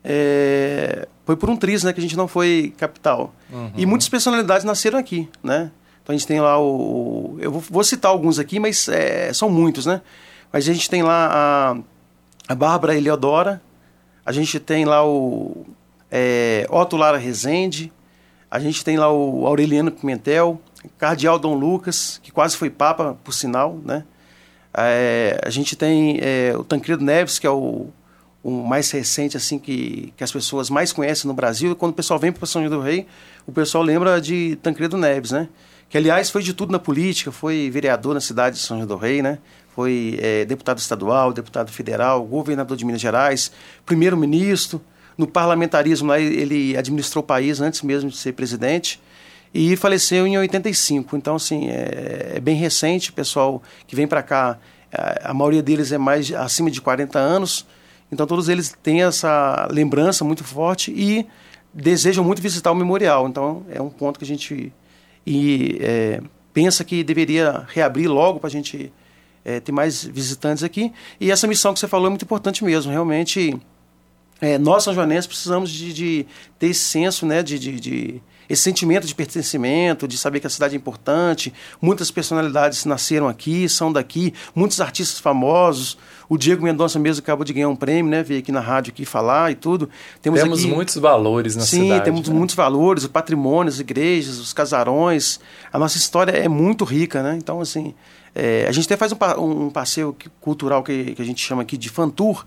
É, 0.04 1.08
foi 1.26 1.36
por 1.36 1.50
um 1.50 1.58
triz, 1.58 1.84
né, 1.84 1.92
que 1.92 2.00
a 2.00 2.02
gente 2.02 2.16
não 2.16 2.28
foi 2.28 2.74
capital. 2.78 3.34
Uhum. 3.52 3.72
E 3.76 3.86
muitas 3.86 4.08
personalidades 4.08 4.64
nasceram 4.64 5.00
aqui, 5.00 5.28
né? 5.44 5.72
Então 6.02 6.14
a 6.14 6.18
gente 6.18 6.28
tem 6.28 6.40
lá 6.40 6.60
o... 6.60 7.38
Eu 7.40 7.52
vou, 7.52 7.84
citar 7.84 8.12
alguns 8.12 8.40
aqui, 8.40 8.60
mas 8.60 8.88
é, 8.88 9.34
são 9.34 9.50
muitos, 9.50 9.86
né? 9.86 10.02
Mas 10.52 10.68
a 10.68 10.74
gente 10.74 10.90
tem 10.90 11.04
lá 11.04 11.30
a, 11.32 11.78
a 12.52 12.56
Bárbara 12.56 12.96
Eleodora, 12.96 13.62
a 14.26 14.32
gente 14.32 14.60
tem 14.60 14.86
lá 14.86 15.06
o 15.06 15.66
é, 16.10 16.66
Otto 16.70 16.98
Lara 16.98 17.18
Rezende, 17.18 17.92
a 18.50 18.60
gente 18.60 18.84
tem 18.84 18.98
lá 18.98 19.12
o 19.12 19.46
Aureliano 19.46 19.92
Pimentel, 19.92 20.60
Cardeal 20.98 21.38
Dom 21.38 21.56
Lucas, 21.56 22.20
que 22.24 22.32
quase 22.32 22.58
foi 22.58 22.70
papa, 22.70 23.18
por 23.24 23.34
sinal, 23.34 23.78
né? 23.86 24.04
É, 24.74 25.40
a 25.44 25.50
gente 25.50 25.76
tem 25.76 26.20
é, 26.22 26.54
o 26.56 26.64
Tancredo 26.64 27.04
Neves, 27.04 27.40
que 27.40 27.48
é 27.48 27.50
o, 27.50 27.88
o 28.44 28.52
mais 28.52 28.90
recente 28.92 29.36
assim 29.36 29.58
que, 29.58 30.14
que 30.16 30.24
as 30.24 30.32
pessoas 30.32 30.70
mais 30.70 30.94
conhecem 30.94 31.28
no 31.28 31.34
Brasil. 31.34 31.76
Quando 31.76 31.92
o 31.92 31.96
pessoal 31.96 32.20
vem 32.20 32.32
para 32.32 32.46
São 32.46 32.62
João 32.62 32.80
do 32.80 32.84
Rei, 32.84 33.08
o 33.46 33.52
pessoal 33.52 33.84
lembra 33.84 34.22
de 34.22 34.58
Tancredo 34.58 34.98
Neves, 34.98 35.32
né? 35.32 35.48
Que 35.90 35.98
aliás 35.98 36.30
foi 36.30 36.44
de 36.44 36.54
tudo 36.54 36.72
na 36.72 36.78
política, 36.78 37.32
foi 37.32 37.70
vereador 37.72 38.14
na 38.14 38.22
cidade 38.22 38.58
de 38.58 38.62
São 38.62 38.78
João 38.78 38.88
do 38.88 38.96
Rei, 38.96 39.22
né? 39.22 39.40
Foi 39.76 40.20
é, 40.22 40.46
deputado 40.46 40.78
estadual, 40.78 41.34
deputado 41.34 41.72
federal, 41.72 42.24
governador 42.24 42.78
de 42.78 42.86
Minas 42.86 43.02
Gerais, 43.02 43.52
primeiro-ministro. 43.86 44.82
No 45.18 45.28
parlamentarismo 45.28 46.08
lá 46.08 46.20
ele 46.20 46.78
administrou 46.78 47.24
o 47.24 47.26
país 47.26 47.60
antes 47.60 47.82
mesmo 47.82 48.10
de 48.10 48.18
ser 48.18 48.34
presidente 48.34 49.02
e 49.53 49.75
faleceu 49.75 50.27
em 50.27 50.38
85. 50.38 51.15
Então, 51.15 51.36
assim, 51.36 51.70
é, 51.70 52.34
é 52.36 52.39
bem 52.39 52.56
recente. 52.56 53.12
Pessoal 53.12 53.62
que 53.88 53.96
vem 53.96 54.08
para 54.08 54.22
cá, 54.22 54.58
a, 54.94 55.32
a, 55.32 55.34
maioria 55.34 55.62
deles 55.62 55.91
é 55.91 55.98
mais 55.98 56.32
acima 56.34 56.70
de 56.70 56.82
40 56.82 57.18
anos. 57.18 57.65
Então, 58.12 58.25
todos 58.25 58.50
eles 58.50 58.75
têm 58.82 59.03
essa 59.03 59.68
lembrança 59.72 60.24
muito 60.24 60.44
forte 60.44 60.91
e 60.91 61.25
desejam 61.74 62.24
muito 62.24 62.41
visitar 62.41 62.72
o 62.72 62.75
memorial. 62.75 63.27
Então, 63.27 63.65
é 63.70 63.82
um 63.82 63.89
ponto 63.89 64.18
que 64.18 64.25
a 64.25 64.27
gente 64.27 64.74
e, 65.25 65.77
é, 65.82 66.22
pensa 66.53 66.84
que 66.84 67.03
deveria 67.03 67.65
reabrir 67.68 68.10
logo 68.10 68.39
para 68.39 68.48
a 68.48 68.51
gente 68.51 68.91
é, 69.46 69.60
ter 69.60 69.72
mais 69.72 70.03
visitantes 70.03 70.63
aqui. 70.63 70.91
E 71.20 71.32
essa 71.32 71.48
missão 71.48 71.74
que 71.74 71.79
você 71.79 71.88
falou 71.88 72.08
é 72.08 72.10
muito 72.10 72.25
importante 72.25 72.63
mesmo. 72.63 72.91
Realmente 72.91 73.60
é, 74.41 74.58
nós, 74.58 74.84
São 74.84 74.94
Joanenses, 74.94 75.27
precisamos 75.27 75.70
de, 75.70 75.94
de, 75.94 76.25
ter 76.58 76.68
esse 76.68 76.82
senso, 76.82 77.25
né, 77.25 77.44
de, 77.44 77.60
de, 77.60 77.79
de, 77.79 78.22
esse 78.50 78.63
sentimento 78.63 79.06
de 79.06 79.13
pertencimento, 79.13 80.08
de 80.08 80.18
saber 80.18 80.39
que 80.39 80.48
a 80.48 80.50
cidade 80.50 80.74
é 80.74 80.77
importante. 80.77 81.53
Muitas 81.79 82.10
personalidades 82.10 82.84
nasceram 82.84 83.27
aqui, 83.27 83.70
são 83.70 83.94
daqui, 83.94 84.34
muitos 84.56 84.82
artistas 84.82 85.20
famosos. 85.20 85.98
O 86.27 86.38
Diego 86.38 86.63
Mendonça 86.63 86.98
mesmo 86.98 87.22
acabou 87.22 87.46
de 87.46 87.53
ganhar 87.53 87.70
um 87.70 87.75
prêmio, 87.75 88.10
né? 88.10 88.24
Veio 88.24 88.39
aqui 88.39 88.51
na 88.51 88.60
rádio 88.60 88.91
aqui 88.91 89.06
falar 89.06 89.51
e 89.51 89.56
tudo. 89.56 89.89
Temos, 90.22 90.41
temos 90.41 90.60
aqui, 90.60 90.72
muitos 90.72 90.96
valores 90.96 91.56
na 91.56 91.62
sim, 91.62 91.84
cidade. 91.84 92.00
Sim, 92.00 92.06
temos 92.06 92.27
né? 92.27 92.36
muitos 92.36 92.56
valores, 92.56 93.03
o 93.03 93.10
patrimônio, 93.10 93.72
as 93.72 93.79
igrejas, 93.79 94.39
os 94.39 94.51
casarões. 94.51 95.39
A 95.72 95.77
nossa 95.77 95.98
história 95.98 96.32
é 96.32 96.48
muito 96.48 96.84
rica, 96.86 97.22
né? 97.22 97.38
Então, 97.38 97.62
assim, 97.62 97.94
é, 98.34 98.65
a 98.68 98.72
gente 98.72 98.86
até 98.86 98.98
faz 98.98 99.12
um, 99.12 99.65
um 99.65 99.70
passeio 99.70 100.15
cultural 100.41 100.84
que, 100.84 101.13
que 101.15 101.22
a 101.22 101.25
gente 101.25 101.44
chama 101.44 101.62
aqui 101.62 101.77
de 101.77 101.89
fan 101.89 102.10
tour, 102.10 102.46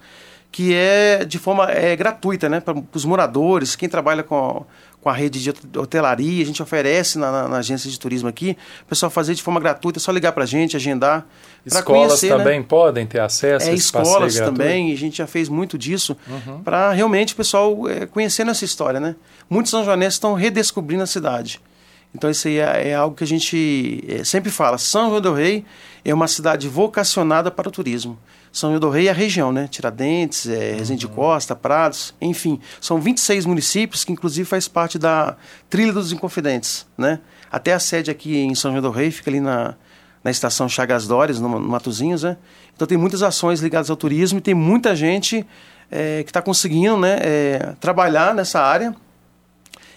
que 0.51 0.75
é 0.75 1.25
de 1.25 1.39
forma 1.39 1.71
é, 1.71 1.97
gratuita 1.97 2.49
né, 2.49 2.61
para 2.61 2.81
os 2.93 3.05
moradores, 3.07 3.75
quem 3.75 3.89
trabalha 3.89 4.23
com, 4.23 4.67
com 5.03 5.11
a 5.11 5.13
rede 5.13 5.43
de 5.43 5.51
hotelaria, 5.77 6.43
a 6.43 6.47
gente 6.47 6.63
oferece 6.63 7.19
na, 7.19 7.31
na, 7.33 7.49
na, 7.49 7.57
agência 7.59 7.91
de 7.91 7.99
turismo 7.99 8.29
aqui, 8.29 8.57
o 8.83 8.87
pessoal 8.87 9.11
fazer 9.11 9.35
de 9.35 9.43
forma 9.43 9.59
gratuita, 9.59 9.99
é 9.99 10.01
só 10.01 10.13
ligar 10.13 10.31
para 10.31 10.45
a 10.45 10.47
gente, 10.47 10.77
agendar. 10.77 11.27
Escolas 11.67 11.85
conhecer, 11.85 12.29
também 12.29 12.61
né? 12.61 12.67
podem 12.69 13.05
ter 13.05 13.21
acesso 13.21 13.67
é, 13.67 13.71
a 13.71 13.75
esse 13.75 13.87
escolas 13.87 14.37
também, 14.37 14.93
a 14.93 14.97
gente 14.97 15.19
já 15.19 15.27
fez 15.27 15.49
muito 15.49 15.77
disso, 15.77 16.17
uhum. 16.29 16.63
para 16.63 16.93
realmente 16.93 17.35
o 17.35 17.37
pessoal 17.37 17.89
é, 17.89 18.07
conhecer 18.07 18.47
essa 18.47 18.65
história. 18.65 19.01
Né? 19.01 19.17
Muitos 19.51 19.71
são 19.71 19.85
joaneses 19.85 20.15
estão 20.15 20.35
redescobrindo 20.35 21.03
a 21.03 21.07
cidade. 21.07 21.61
Então 22.15 22.31
isso 22.31 22.47
aí 22.47 22.59
é, 22.59 22.91
é 22.91 22.95
algo 22.95 23.17
que 23.17 23.25
a 23.25 23.27
gente 23.27 24.05
é, 24.09 24.23
sempre 24.23 24.51
fala. 24.51 24.79
São 24.79 25.09
João 25.09 25.21
do 25.21 25.33
Rei 25.33 25.65
é 26.05 26.15
uma 26.15 26.29
cidade 26.29 26.69
vocacionada 26.69 27.51
para 27.51 27.69
o 27.69 27.73
turismo. 27.73 28.19
São 28.53 28.69
João 28.71 28.81
do 28.81 28.91
Rei 28.91 29.09
é 29.09 29.11
a 29.11 29.15
região, 29.15 29.51
né? 29.51 29.67
Tiradentes, 29.67 30.47
é, 30.47 30.75
Resende 30.75 31.07
uhum. 31.07 31.13
Costa, 31.15 31.57
Prados, 31.57 32.15
enfim. 32.21 32.61
São 32.81 33.01
26 33.01 33.47
municípios 33.47 34.05
que 34.05 34.13
inclusive 34.13 34.47
faz 34.47 34.69
parte 34.69 34.99
da 34.99 35.37
Trilha 35.71 35.93
dos 35.93 36.13
Inconfidentes, 36.13 36.87
né? 36.97 37.21
Até 37.51 37.73
a 37.73 37.79
sede 37.79 38.11
aqui 38.11 38.39
em 38.39 38.55
São 38.55 38.71
João 38.71 38.83
do 38.83 38.91
Rei 38.91 39.11
fica 39.11 39.31
ali 39.31 39.41
na, 39.41 39.75
na 40.23 40.31
estação 40.31 40.69
Chagas 40.69 41.07
Dores, 41.07 41.41
no, 41.41 41.49
no 41.49 41.69
Matozinhos, 41.69 42.23
né? 42.23 42.37
Então 42.75 42.87
tem 42.87 42.99
muitas 42.99 43.23
ações 43.23 43.61
ligadas 43.61 43.89
ao 43.89 43.97
turismo 43.97 44.39
e 44.39 44.43
tem 44.43 44.55
muita 44.55 44.95
gente 44.95 45.47
é, 45.91 46.23
que 46.23 46.31
está 46.31 46.43
conseguindo 46.43 46.97
né, 46.99 47.19
é, 47.21 47.75
trabalhar 47.81 48.35
nessa 48.35 48.61
área 48.61 48.95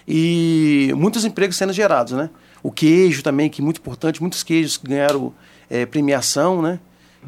e 0.08 0.92
muitos 0.96 1.24
empregos 1.24 1.56
sendo 1.56 1.72
gerados, 1.72 2.12
né? 2.12 2.30
O 2.62 2.70
queijo 2.70 3.22
também, 3.22 3.50
que 3.50 3.60
é 3.60 3.64
muito 3.64 3.78
importante, 3.78 4.20
muitos 4.20 4.42
queijos 4.42 4.76
que 4.76 4.86
ganharam 4.88 5.32
é, 5.68 5.84
premiação, 5.84 6.62
né? 6.62 6.80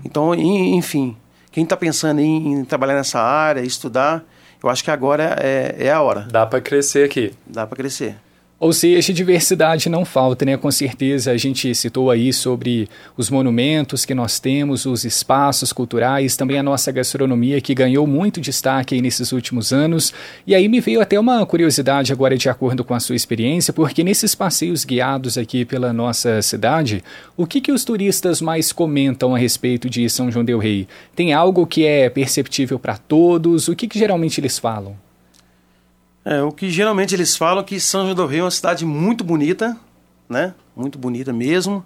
Então, 0.04 0.35
enfim, 0.35 1.16
quem 1.50 1.64
está 1.64 1.76
pensando 1.76 2.21
em, 2.21 2.52
em, 2.52 2.64
trabalhar 2.64 2.95
nessa 2.95 3.21
área, 3.21 3.61
estudar, 3.61 4.25
eu 4.62 4.68
acho 4.68 4.83
que 4.83 4.90
agora 4.90 5.37
é, 5.40 5.76
é 5.78 5.92
a 5.92 6.00
hora. 6.00 6.26
Dá 6.30 6.47
para 6.47 6.61
crescer 6.61 7.04
aqui. 7.04 7.35
Dá 7.47 7.66
para 7.66 7.76
crescer. 7.76 8.16
Ou 8.61 8.73
seja, 8.73 9.12
diversidade 9.12 9.88
não 9.88 10.05
falta, 10.05 10.45
né? 10.45 10.57
Com 10.57 10.69
certeza 10.69 11.31
a 11.31 11.37
gente 11.37 11.73
citou 11.77 12.11
aí 12.11 12.33
sobre 12.33 12.88
os 13.17 13.31
monumentos 13.31 14.05
que 14.05 14.12
nós 14.17 14.41
temos, 14.41 14.85
os 14.85 15.05
espaços 15.05 15.73
culturais, 15.73 16.37
também 16.37 16.59
a 16.59 16.62
nossa 16.62 16.91
gastronomia 16.91 17.61
que 17.61 17.73
ganhou 17.73 18.05
muito 18.05 18.41
destaque 18.41 18.97
aí 18.97 19.00
nesses 19.00 19.31
últimos 19.31 19.73
anos. 19.73 20.12
E 20.45 20.57
aí 20.57 20.69
me 20.69 20.81
veio 20.81 21.00
até 21.00 21.21
uma 21.21 21.47
curiosidade 21.47 22.12
agora 22.12 22.37
de 22.37 22.49
acordo 22.49 22.83
com 22.83 22.95
a 22.95 23.00
sua 23.00 23.15
experiência, 23.15 23.73
porque 23.73 24.03
nesses 24.03 24.35
passeios 24.35 24.85
guiados 24.85 25.38
aqui 25.38 25.65
pela 25.65 25.93
nossa 25.93 26.43
cidade, 26.43 27.05
o 27.37 27.47
que 27.47 27.61
que 27.61 27.71
os 27.71 27.85
turistas 27.85 28.41
mais 28.41 28.73
comentam 28.73 29.37
a 29.37 29.38
respeito 29.38 29.88
de 29.88 30.11
São 30.11 30.33
João 30.33 30.45
del 30.45 30.59
Rei? 30.59 30.88
Tem 31.15 31.33
algo 31.33 31.65
que 31.65 31.87
é 31.87 32.11
perceptível 32.11 32.77
para 32.77 32.99
todos? 32.99 33.69
O 33.69 33.77
que 33.77 33.87
que 33.87 34.00
geralmente 34.00 34.41
eles 34.41 34.59
falam? 34.59 34.97
É, 36.30 36.42
o 36.42 36.52
que 36.52 36.68
geralmente 36.68 37.14
eles 37.14 37.35
falam 37.35 37.62
é 37.62 37.64
que 37.64 37.80
São 37.80 38.02
João 38.02 38.14
do 38.14 38.26
Rio 38.26 38.40
é 38.40 38.44
uma 38.44 38.50
cidade 38.50 38.85
muito 38.85 39.25
bonita, 39.25 39.75
né? 40.28 40.52
Muito 40.76 40.99
bonita 40.99 41.32
mesmo. 41.32 41.82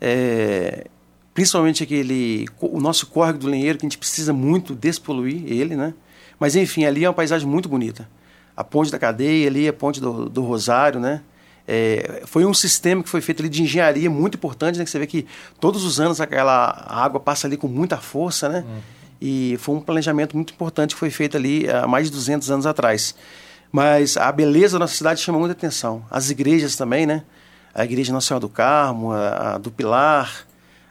É, 0.00 0.86
principalmente 1.34 1.82
aquele 1.82 2.46
o 2.62 2.80
nosso 2.80 3.06
córrego 3.08 3.40
do 3.40 3.46
Lenheiro 3.46 3.78
que 3.78 3.84
a 3.84 3.88
gente 3.88 3.98
precisa 3.98 4.32
muito 4.32 4.74
despoluir 4.74 5.42
ele, 5.52 5.76
né? 5.76 5.92
Mas 6.40 6.56
enfim, 6.56 6.86
ali 6.86 7.04
é 7.04 7.08
uma 7.08 7.12
paisagem 7.12 7.46
muito 7.46 7.68
bonita. 7.68 8.08
A 8.56 8.64
ponte 8.64 8.90
da 8.90 8.98
cadeia 8.98 9.48
ali, 9.48 9.68
a 9.68 9.72
ponte 9.74 10.00
do, 10.00 10.30
do 10.30 10.42
Rosário, 10.42 10.98
né? 10.98 11.20
É, 11.68 12.22
foi 12.24 12.46
um 12.46 12.54
sistema 12.54 13.02
que 13.02 13.08
foi 13.10 13.20
feito 13.20 13.42
ali 13.42 13.50
de 13.50 13.62
engenharia 13.62 14.08
muito 14.08 14.36
importante, 14.36 14.78
né? 14.78 14.84
Que 14.86 14.90
você 14.90 14.98
vê 14.98 15.06
que 15.06 15.26
todos 15.60 15.84
os 15.84 16.00
anos 16.00 16.22
aquela 16.22 16.86
água 16.88 17.20
passa 17.20 17.46
ali 17.46 17.58
com 17.58 17.68
muita 17.68 17.98
força, 17.98 18.48
né? 18.48 18.64
Uhum. 18.66 18.80
E 19.20 19.58
foi 19.58 19.74
um 19.74 19.80
planejamento 19.82 20.34
muito 20.34 20.54
importante 20.54 20.94
que 20.94 20.98
foi 20.98 21.10
feito 21.10 21.36
ali 21.36 21.68
há 21.68 21.86
mais 21.86 22.06
de 22.06 22.12
200 22.12 22.50
anos 22.50 22.64
atrás. 22.64 23.14
Mas 23.74 24.16
a 24.16 24.30
beleza 24.30 24.74
da 24.74 24.84
nossa 24.84 24.94
cidade 24.94 25.20
chama 25.20 25.36
muita 25.36 25.50
atenção. 25.50 26.06
As 26.08 26.30
igrejas 26.30 26.76
também, 26.76 27.06
né? 27.06 27.24
A 27.74 27.84
Igreja 27.84 28.12
Nossa 28.12 28.28
Senhora 28.28 28.40
do 28.40 28.48
Carmo, 28.48 29.10
a, 29.10 29.54
a 29.54 29.58
do 29.58 29.68
Pilar, 29.68 30.46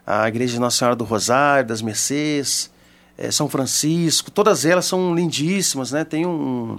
a 0.05 0.27
Igreja 0.27 0.59
Nossa 0.59 0.79
Senhora 0.79 0.93
do 0.93 1.05
Rosário, 1.05 1.65
das 1.65 1.81
Mercês, 1.81 2.69
é, 3.17 3.31
São 3.31 3.47
Francisco, 3.47 4.29
todas 4.29 4.65
elas 4.65 4.83
são 4.83 5.15
lindíssimas, 5.15 5.93
né? 5.93 6.03
Tem 6.03 6.25
um, 6.25 6.77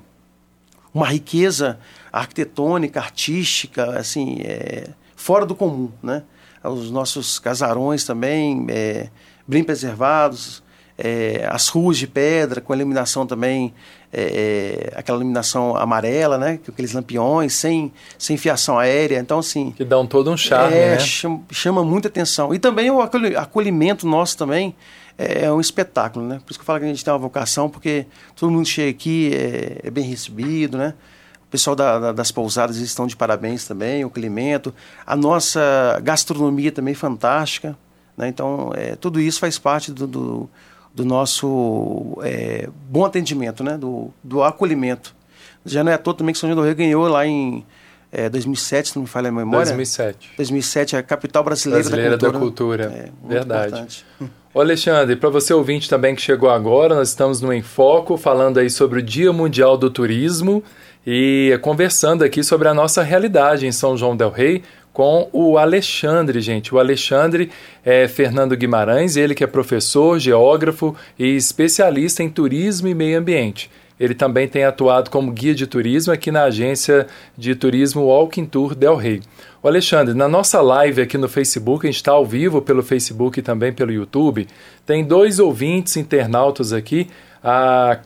uma 0.92 1.06
riqueza 1.06 1.78
arquitetônica, 2.12 3.00
artística, 3.00 3.98
assim, 3.98 4.42
é, 4.42 4.90
fora 5.16 5.46
do 5.46 5.54
comum, 5.54 5.90
né? 6.02 6.22
Os 6.62 6.90
nossos 6.90 7.38
casarões 7.38 8.04
também, 8.04 8.66
é, 8.68 9.08
bem 9.48 9.64
preservados, 9.64 10.62
é, 10.96 11.46
as 11.50 11.68
ruas 11.68 11.98
de 11.98 12.06
pedra 12.06 12.60
com 12.60 12.74
iluminação 12.74 13.26
também, 13.26 13.74
é, 14.12 14.90
é, 14.92 14.98
aquela 14.98 15.18
iluminação 15.18 15.76
amarela, 15.76 16.38
né? 16.38 16.60
Aqueles 16.68 16.92
lampiões, 16.92 17.52
sem, 17.52 17.92
sem 18.16 18.36
fiação 18.36 18.78
aérea. 18.78 19.18
Então, 19.18 19.40
assim. 19.40 19.72
Que 19.72 19.84
dão 19.84 20.06
todo 20.06 20.30
um 20.30 20.36
charme, 20.36 20.76
é, 20.76 20.90
né? 20.90 20.98
Chama, 21.00 21.42
chama 21.50 21.84
muita 21.84 22.08
atenção. 22.08 22.54
E 22.54 22.58
também 22.58 22.90
o 22.90 23.00
acolhimento 23.00 24.06
nosso 24.06 24.38
também 24.38 24.74
é, 25.18 25.44
é, 25.44 25.52
um 25.52 25.60
espetáculo, 25.60 26.26
né? 26.26 26.40
Por 26.44 26.50
isso 26.50 26.58
que 26.58 26.62
eu 26.62 26.66
falo 26.66 26.78
que 26.78 26.84
a 26.84 26.88
gente 26.88 27.04
tem 27.04 27.12
uma 27.12 27.18
vocação, 27.18 27.68
porque 27.68 28.06
todo 28.36 28.52
mundo 28.52 28.66
chega 28.66 28.90
aqui, 28.90 29.32
é, 29.34 29.80
é 29.88 29.90
bem 29.90 30.04
recebido, 30.04 30.78
né? 30.78 30.94
O 31.46 31.50
pessoal 31.54 31.74
da, 31.74 31.98
da, 31.98 32.12
das 32.12 32.30
pousadas 32.30 32.76
estão 32.76 33.06
de 33.06 33.16
parabéns 33.16 33.66
também, 33.66 34.04
o 34.04 34.08
acolhimento. 34.08 34.72
A 35.04 35.16
nossa 35.16 36.00
gastronomia 36.02 36.70
também 36.70 36.94
fantástica. 36.94 37.76
Né? 38.16 38.28
Então, 38.28 38.72
é, 38.74 38.96
tudo 38.96 39.20
isso 39.20 39.40
faz 39.40 39.58
parte 39.58 39.92
do, 39.92 40.06
do 40.06 40.50
do 40.94 41.04
nosso 41.04 42.18
é, 42.22 42.68
bom 42.88 43.04
atendimento, 43.04 43.64
né? 43.64 43.76
do, 43.76 44.10
do 44.22 44.42
acolhimento. 44.42 45.14
Já 45.66 45.82
não 45.82 45.90
é 45.90 45.94
à 45.94 45.98
toa 45.98 46.14
também 46.14 46.32
que 46.32 46.38
São 46.38 46.48
João 46.48 46.60
do 46.60 46.66
Rio 46.66 46.76
ganhou 46.76 47.08
lá 47.08 47.26
em 47.26 47.64
é, 48.12 48.28
2007, 48.28 48.90
se 48.90 48.96
não 48.96 49.02
me 49.02 49.08
falha 49.08 49.28
a 49.28 49.32
memória. 49.32 49.66
2007. 49.66 50.30
2007, 50.36 50.96
a 50.96 51.02
capital 51.02 51.42
brasileira, 51.42 51.82
brasileira 51.82 52.16
da 52.16 52.30
cultura. 52.30 52.84
Da 52.84 52.90
cultura. 52.90 53.12
É, 53.24 53.28
Verdade. 53.28 54.04
Ô 54.52 54.60
Alexandre, 54.60 55.16
para 55.16 55.30
você 55.30 55.52
ouvinte 55.52 55.90
também 55.90 56.14
que 56.14 56.22
chegou 56.22 56.48
agora, 56.48 56.94
nós 56.94 57.08
estamos 57.08 57.40
no 57.40 57.52
Enfoco 57.52 58.16
falando 58.16 58.58
aí 58.58 58.70
sobre 58.70 59.00
o 59.00 59.02
Dia 59.02 59.32
Mundial 59.32 59.76
do 59.76 59.90
Turismo 59.90 60.62
e 61.04 61.58
conversando 61.60 62.22
aqui 62.22 62.44
sobre 62.44 62.68
a 62.68 62.74
nossa 62.74 63.02
realidade 63.02 63.66
em 63.66 63.72
São 63.72 63.96
João 63.96 64.16
del 64.16 64.30
Rei, 64.30 64.62
com 64.94 65.28
o 65.32 65.58
Alexandre, 65.58 66.40
gente. 66.40 66.72
O 66.72 66.78
Alexandre 66.78 67.50
é 67.84 68.06
Fernando 68.06 68.56
Guimarães, 68.56 69.16
ele 69.16 69.34
que 69.34 69.42
é 69.42 69.46
professor, 69.46 70.20
geógrafo 70.20 70.94
e 71.18 71.34
especialista 71.36 72.22
em 72.22 72.30
turismo 72.30 72.86
e 72.86 72.94
meio 72.94 73.18
ambiente. 73.18 73.68
Ele 73.98 74.14
também 74.14 74.46
tem 74.46 74.64
atuado 74.64 75.10
como 75.10 75.32
guia 75.32 75.54
de 75.54 75.66
turismo 75.66 76.12
aqui 76.12 76.30
na 76.30 76.44
agência 76.44 77.08
de 77.36 77.56
turismo 77.56 78.04
Walking 78.04 78.46
Tour 78.46 78.74
Del 78.74 78.94
Rey. 78.94 79.20
O 79.60 79.66
Alexandre, 79.66 80.14
na 80.14 80.28
nossa 80.28 80.60
live 80.60 81.02
aqui 81.02 81.18
no 81.18 81.28
Facebook, 81.28 81.86
a 81.86 81.90
gente 81.90 81.96
está 81.96 82.12
ao 82.12 82.24
vivo 82.24 82.62
pelo 82.62 82.82
Facebook 82.82 83.40
e 83.40 83.42
também 83.42 83.72
pelo 83.72 83.92
YouTube, 83.92 84.46
tem 84.86 85.04
dois 85.04 85.40
ouvintes 85.40 85.96
internautas 85.96 86.72
aqui, 86.72 87.08
a 87.42 87.98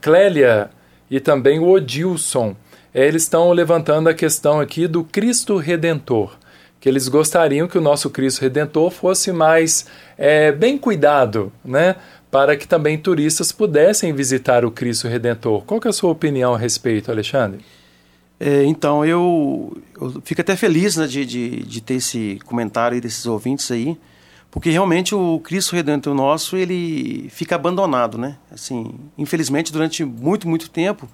Clélia 0.00 0.70
e 1.10 1.20
também 1.20 1.58
o 1.58 1.70
Odilson. 1.70 2.54
Eles 2.94 3.22
estão 3.24 3.50
levantando 3.52 4.08
a 4.08 4.14
questão 4.14 4.60
aqui 4.60 4.86
do 4.86 5.02
Cristo 5.02 5.56
Redentor 5.56 6.36
que 6.84 6.88
eles 6.90 7.08
gostariam 7.08 7.66
que 7.66 7.78
o 7.78 7.80
nosso 7.80 8.10
Cristo 8.10 8.42
Redentor 8.42 8.90
fosse 8.90 9.32
mais 9.32 9.86
é, 10.18 10.52
bem 10.52 10.76
cuidado, 10.76 11.50
né? 11.64 11.96
Para 12.30 12.58
que 12.58 12.68
também 12.68 12.98
turistas 12.98 13.50
pudessem 13.50 14.12
visitar 14.12 14.66
o 14.66 14.70
Cristo 14.70 15.08
Redentor. 15.08 15.64
Qual 15.64 15.80
é 15.82 15.88
a 15.88 15.92
sua 15.94 16.10
opinião 16.10 16.52
a 16.52 16.58
respeito, 16.58 17.10
Alexandre? 17.10 17.64
É, 18.38 18.64
então, 18.64 19.02
eu, 19.02 19.74
eu, 19.98 20.20
fico 20.26 20.42
até 20.42 20.54
feliz 20.56 20.98
né, 20.98 21.06
de, 21.06 21.24
de, 21.24 21.62
de, 21.64 21.80
ter 21.80 21.94
esse 21.94 22.38
comentário 22.44 23.00
desses 23.00 23.24
ouvintes 23.24 23.70
aí, 23.70 23.96
porque 24.50 24.68
realmente 24.68 25.14
o 25.14 25.40
Cristo 25.42 25.74
Redentor 25.74 26.12
nosso, 26.12 26.54
ele 26.54 27.30
fica 27.30 27.54
abandonado, 27.54 28.18
né? 28.18 28.36
Assim, 28.52 28.94
infelizmente, 29.16 29.72
durante 29.72 30.04
muito, 30.04 30.46
muito 30.46 30.68
tempo, 30.68 31.08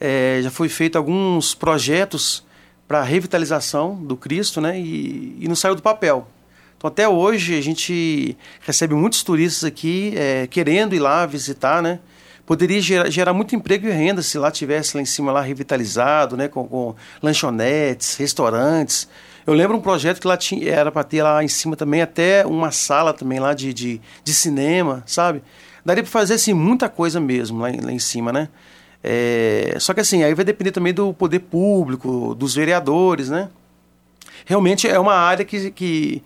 é, 0.00 0.40
já 0.42 0.50
foi 0.50 0.68
feito 0.68 0.96
alguns 0.96 1.54
projetos 1.54 2.44
para 2.86 3.02
revitalização 3.02 3.94
do 3.94 4.16
Cristo, 4.16 4.60
né? 4.60 4.78
E, 4.78 5.36
e 5.40 5.48
não 5.48 5.56
saiu 5.56 5.74
do 5.74 5.82
papel. 5.82 6.28
Então, 6.76 6.88
até 6.88 7.08
hoje, 7.08 7.56
a 7.56 7.60
gente 7.60 8.36
recebe 8.60 8.94
muitos 8.94 9.22
turistas 9.22 9.64
aqui 9.64 10.12
é, 10.16 10.46
querendo 10.46 10.94
ir 10.94 11.00
lá 11.00 11.26
visitar, 11.26 11.82
né? 11.82 12.00
Poderia 12.44 12.80
gerar, 12.80 13.10
gerar, 13.10 13.32
muito 13.32 13.56
emprego 13.56 13.88
e 13.88 13.90
renda 13.90 14.22
se 14.22 14.38
lá 14.38 14.52
tivesse 14.52 14.96
lá 14.96 15.02
em 15.02 15.06
cima 15.06 15.32
lá 15.32 15.40
revitalizado, 15.40 16.36
né? 16.36 16.46
Com, 16.46 16.66
com 16.68 16.94
lanchonetes, 17.22 18.16
restaurantes. 18.16 19.08
Eu 19.46 19.54
lembro 19.54 19.76
um 19.76 19.80
projeto 19.80 20.20
que 20.20 20.26
lá 20.26 20.36
tinha, 20.36 20.70
era 20.70 20.92
para 20.92 21.02
ter 21.02 21.22
lá 21.22 21.42
em 21.42 21.48
cima 21.48 21.74
também 21.76 22.02
até 22.02 22.44
uma 22.46 22.70
sala 22.70 23.12
também 23.12 23.40
lá 23.40 23.54
de, 23.54 23.72
de, 23.72 24.00
de 24.22 24.34
cinema, 24.34 25.02
sabe? 25.06 25.42
Daria 25.84 26.02
para 26.02 26.10
fazer 26.10 26.34
assim 26.34 26.52
muita 26.52 26.88
coisa 26.88 27.20
mesmo 27.20 27.60
lá, 27.60 27.68
lá 27.82 27.92
em 27.92 27.98
cima, 27.98 28.32
né? 28.32 28.48
É, 29.08 29.76
só 29.78 29.94
que 29.94 30.00
assim, 30.00 30.24
aí 30.24 30.34
vai 30.34 30.44
depender 30.44 30.72
também 30.72 30.92
do 30.92 31.14
poder 31.14 31.38
público, 31.38 32.34
dos 32.34 32.56
vereadores, 32.56 33.28
né? 33.28 33.48
Realmente 34.44 34.88
é 34.88 34.98
uma 34.98 35.14
área 35.14 35.44
que, 35.44 35.70
que 35.70 36.22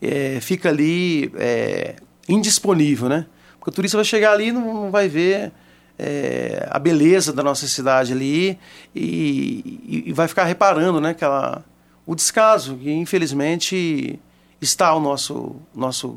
é, 0.00 0.38
fica 0.40 0.68
ali 0.68 1.32
é, 1.34 1.96
indisponível, 2.28 3.08
né? 3.08 3.26
Porque 3.58 3.70
o 3.70 3.72
turista 3.72 3.98
vai 3.98 4.04
chegar 4.04 4.30
ali 4.30 4.46
e 4.46 4.52
não 4.52 4.92
vai 4.92 5.08
ver 5.08 5.50
é, 5.98 6.68
a 6.70 6.78
beleza 6.78 7.32
da 7.32 7.42
nossa 7.42 7.66
cidade 7.66 8.12
ali 8.12 8.56
e, 8.94 10.04
e, 10.06 10.12
vai 10.12 10.28
ficar 10.28 10.44
reparando, 10.44 11.00
né? 11.00 11.10
Aquela, 11.10 11.64
o 12.06 12.14
descaso 12.14 12.76
que 12.76 12.92
infelizmente 12.92 14.20
está 14.60 14.94
o 14.94 15.00
nosso, 15.00 15.56
nosso 15.74 16.16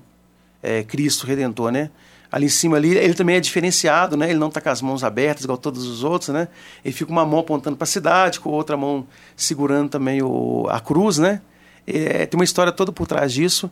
é, 0.62 0.84
Cristo 0.84 1.26
Redentor, 1.26 1.72
né? 1.72 1.90
Ali 2.34 2.48
em 2.48 2.50
cima 2.50 2.78
ali, 2.78 2.98
ele 2.98 3.14
também 3.14 3.36
é 3.36 3.40
diferenciado, 3.40 4.18
né? 4.18 4.28
Ele 4.28 4.40
não 4.40 4.48
está 4.48 4.60
com 4.60 4.68
as 4.68 4.82
mãos 4.82 5.04
abertas 5.04 5.44
igual 5.44 5.56
todos 5.56 5.86
os 5.86 6.04
outros, 6.04 6.30
né? 6.30 6.48
Ele 6.84 6.92
fica 6.92 7.12
uma 7.12 7.24
mão 7.24 7.42
apontando 7.42 7.78
para 7.78 7.84
a 7.84 7.88
cidade, 7.88 8.40
com 8.40 8.50
a 8.50 8.54
outra 8.54 8.76
mão 8.76 9.06
segurando 9.36 9.90
também 9.90 10.20
o, 10.24 10.66
a 10.68 10.80
cruz, 10.80 11.20
né? 11.20 11.42
É, 11.86 12.26
tem 12.26 12.36
uma 12.36 12.44
história 12.44 12.72
toda 12.72 12.92
por 12.92 13.06
trás 13.06 13.32
disso, 13.32 13.70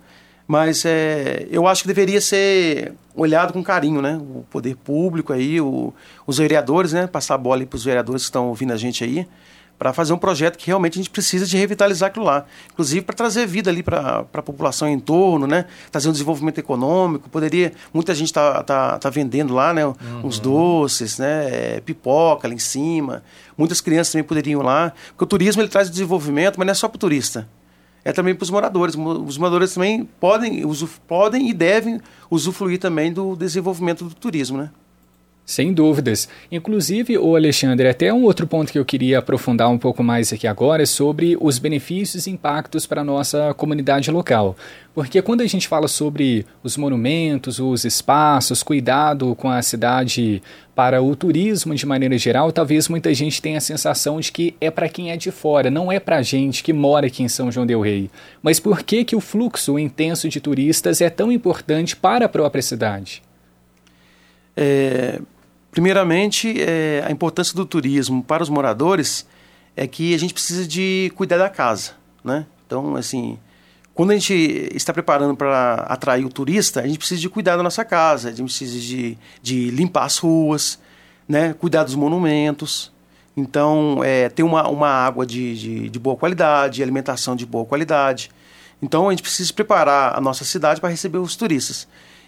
mas 0.47 0.85
é, 0.85 1.47
eu 1.49 1.65
acho 1.65 1.81
que 1.81 1.87
deveria 1.87 2.21
ser 2.21 2.93
olhado 3.15 3.51
com 3.51 3.63
carinho, 3.63 3.99
né? 3.99 4.21
O 4.21 4.45
poder 4.51 4.75
público 4.75 5.33
aí, 5.33 5.59
o, 5.59 5.91
os 6.27 6.37
vereadores, 6.37 6.93
né? 6.93 7.07
Passar 7.07 7.33
a 7.33 7.39
bola 7.39 7.65
para 7.65 7.77
os 7.77 7.83
vereadores 7.83 8.21
que 8.21 8.27
estão 8.27 8.47
ouvindo 8.47 8.73
a 8.73 8.77
gente 8.77 9.03
aí, 9.03 9.27
para 9.81 9.93
fazer 9.93 10.13
um 10.13 10.17
projeto 10.19 10.59
que 10.59 10.67
realmente 10.67 10.99
a 10.99 11.01
gente 11.01 11.09
precisa 11.09 11.43
de 11.43 11.57
revitalizar 11.57 12.09
aquilo 12.09 12.23
lá. 12.23 12.45
Inclusive 12.71 13.01
para 13.03 13.15
trazer 13.15 13.47
vida 13.47 13.71
ali 13.71 13.81
para 13.81 14.27
a 14.31 14.41
população 14.43 14.87
em 14.87 14.99
torno, 14.99 15.47
né? 15.47 15.65
Trazer 15.89 16.07
um 16.07 16.11
desenvolvimento 16.11 16.59
econômico. 16.59 17.27
Poderia. 17.31 17.73
Muita 17.91 18.13
gente 18.13 18.27
está 18.27 18.61
tá, 18.61 18.99
tá 18.99 19.09
vendendo 19.09 19.55
lá, 19.55 19.73
né? 19.73 19.83
Uhum. 19.83 19.95
Uns 20.23 20.37
doces, 20.37 21.17
né? 21.17 21.81
Pipoca 21.83 22.47
lá 22.47 22.53
em 22.53 22.59
cima. 22.59 23.23
Muitas 23.57 23.81
crianças 23.81 24.11
também 24.11 24.23
poderiam 24.23 24.61
ir 24.61 24.63
lá. 24.63 24.93
Porque 25.07 25.23
o 25.23 25.27
turismo 25.27 25.63
ele 25.63 25.69
traz 25.69 25.89
desenvolvimento, 25.89 26.57
mas 26.59 26.67
não 26.67 26.71
é 26.73 26.75
só 26.75 26.87
para 26.87 26.97
o 26.97 26.99
turista. 26.99 27.49
É 28.05 28.11
também 28.11 28.35
para 28.35 28.43
os 28.43 28.51
moradores. 28.51 28.93
Os 28.95 29.37
moradores 29.39 29.73
também 29.73 30.07
podem, 30.19 30.63
podem 31.07 31.49
e 31.49 31.53
devem 31.55 31.99
usufruir 32.29 32.77
também 32.77 33.11
do 33.11 33.35
desenvolvimento 33.35 34.05
do 34.05 34.13
turismo, 34.13 34.59
né? 34.59 34.69
Sem 35.45 35.73
dúvidas. 35.73 36.29
Inclusive, 36.51 37.17
o 37.17 37.35
Alexandre, 37.35 37.89
até 37.89 38.13
um 38.13 38.23
outro 38.23 38.47
ponto 38.47 38.71
que 38.71 38.79
eu 38.79 38.85
queria 38.85 39.19
aprofundar 39.19 39.69
um 39.69 39.77
pouco 39.77 40.03
mais 40.03 40.31
aqui 40.31 40.47
agora 40.47 40.83
é 40.83 40.85
sobre 40.85 41.37
os 41.41 41.59
benefícios 41.59 42.25
e 42.25 42.31
impactos 42.31 42.85
para 42.85 43.01
a 43.01 43.03
nossa 43.03 43.53
comunidade 43.55 44.09
local. 44.11 44.55
Porque 44.93 45.21
quando 45.21 45.41
a 45.41 45.47
gente 45.47 45.67
fala 45.67 45.87
sobre 45.87 46.45
os 46.63 46.77
monumentos, 46.77 47.59
os 47.59 47.83
espaços, 47.83 48.63
cuidado 48.63 49.35
com 49.35 49.49
a 49.49 49.61
cidade 49.61 50.41
para 50.75 51.01
o 51.01 51.15
turismo 51.15 51.75
de 51.75 51.85
maneira 51.85 52.17
geral, 52.17 52.51
talvez 52.51 52.87
muita 52.87 53.13
gente 53.13 53.41
tenha 53.41 53.57
a 53.57 53.61
sensação 53.61 54.19
de 54.19 54.31
que 54.31 54.55
é 54.61 54.71
para 54.71 54.87
quem 54.87 55.11
é 55.11 55.17
de 55.17 55.31
fora, 55.31 55.69
não 55.69 55.91
é 55.91 55.99
para 55.99 56.17
a 56.17 56.21
gente 56.21 56.63
que 56.63 56.71
mora 56.71 57.07
aqui 57.07 57.23
em 57.23 57.29
São 57.29 57.51
João 57.51 57.65
del 57.65 57.81
Rei. 57.81 58.09
Mas 58.41 58.59
por 58.59 58.83
que, 58.83 59.03
que 59.03 59.15
o 59.15 59.21
fluxo 59.21 59.77
intenso 59.77 60.29
de 60.29 60.39
turistas 60.39 61.01
é 61.01 61.09
tão 61.09 61.31
importante 61.31 61.95
para 61.95 62.25
a 62.25 62.29
própria 62.29 62.61
cidade? 62.61 63.21
É, 64.55 65.21
primeiramente, 65.71 66.61
é, 66.61 67.03
a 67.05 67.11
importância 67.11 67.55
do 67.55 67.65
turismo 67.65 68.23
para 68.23 68.43
os 68.43 68.49
moradores 68.49 69.25
é 69.75 69.87
que 69.87 70.13
a 70.13 70.19
gente 70.19 70.33
precisa 70.33 70.67
de 70.67 71.11
cuidar 71.15 71.37
da 71.37 71.49
casa, 71.49 71.91
né? 72.23 72.45
Então, 72.65 72.95
assim, 72.95 73.37
quando 73.93 74.11
a 74.11 74.13
gente 74.13 74.33
está 74.73 74.93
preparando 74.93 75.35
para 75.35 75.73
atrair 75.87 76.25
o 76.25 76.29
turista, 76.29 76.81
a 76.81 76.87
gente 76.87 76.97
precisa 76.97 77.19
de 77.19 77.29
cuidar 77.29 77.57
da 77.57 77.63
nossa 77.63 77.83
casa, 77.83 78.29
a 78.29 78.31
gente 78.31 78.45
precisa 78.45 78.79
de, 78.79 79.17
de 79.41 79.69
limpar 79.71 80.05
as 80.05 80.17
ruas, 80.17 80.79
né? 81.27 81.53
Cuidar 81.53 81.83
dos 81.83 81.95
monumentos. 81.95 82.91
Então, 83.35 84.01
é, 84.03 84.29
ter 84.29 84.43
uma, 84.43 84.67
uma 84.67 84.89
água 84.89 85.25
de, 85.25 85.57
de, 85.57 85.89
de 85.89 85.99
boa 85.99 86.15
qualidade, 86.15 86.83
alimentação 86.83 87.35
de 87.35 87.45
boa 87.45 87.65
qualidade. 87.65 88.29
Então, 88.81 89.07
a 89.07 89.11
gente 89.11 89.21
precisa 89.21 89.53
preparar 89.53 90.17
a 90.17 90.21
nossa 90.21 90.43
cidade 90.43 90.81
para 90.81 90.89
receber 90.89 91.17
os 91.17 91.35
turistas. 91.35 91.87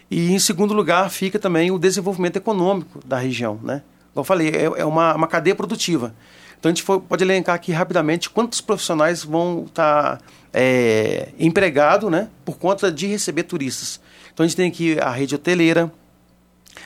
E 0.09 0.31
em 0.31 0.39
segundo 0.39 0.73
lugar 0.73 1.09
fica 1.09 1.39
também 1.39 1.71
o 1.71 1.79
desenvolvimento 1.79 2.37
econômico 2.37 2.99
da 3.05 3.17
região, 3.17 3.59
né? 3.63 3.81
Como 4.13 4.21
eu 4.21 4.23
falei, 4.23 4.49
é, 4.49 4.81
é 4.81 4.85
uma, 4.85 5.15
uma 5.15 5.27
cadeia 5.27 5.55
produtiva. 5.55 6.13
Então 6.59 6.69
a 6.69 6.73
gente 6.73 6.83
for, 6.83 7.01
pode 7.01 7.23
elencar 7.23 7.55
aqui 7.55 7.71
rapidamente 7.71 8.29
quantos 8.29 8.61
profissionais 8.61 9.23
vão 9.23 9.65
estar 9.67 10.17
tá, 10.17 10.23
é, 10.53 11.29
empregados 11.37 12.09
né, 12.09 12.29
por 12.45 12.57
conta 12.57 12.89
de 12.91 13.07
receber 13.07 13.43
turistas. 13.43 13.99
Então 14.33 14.45
a 14.45 14.47
gente 14.47 14.55
tem 14.55 14.69
aqui 14.69 14.97
a 14.99 15.09
rede 15.09 15.35
hoteleira, 15.35 15.91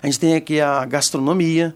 a 0.01 0.07
gente 0.07 0.19
tem 0.19 0.35
aqui 0.35 0.59
a 0.59 0.83
gastronomia, 0.85 1.75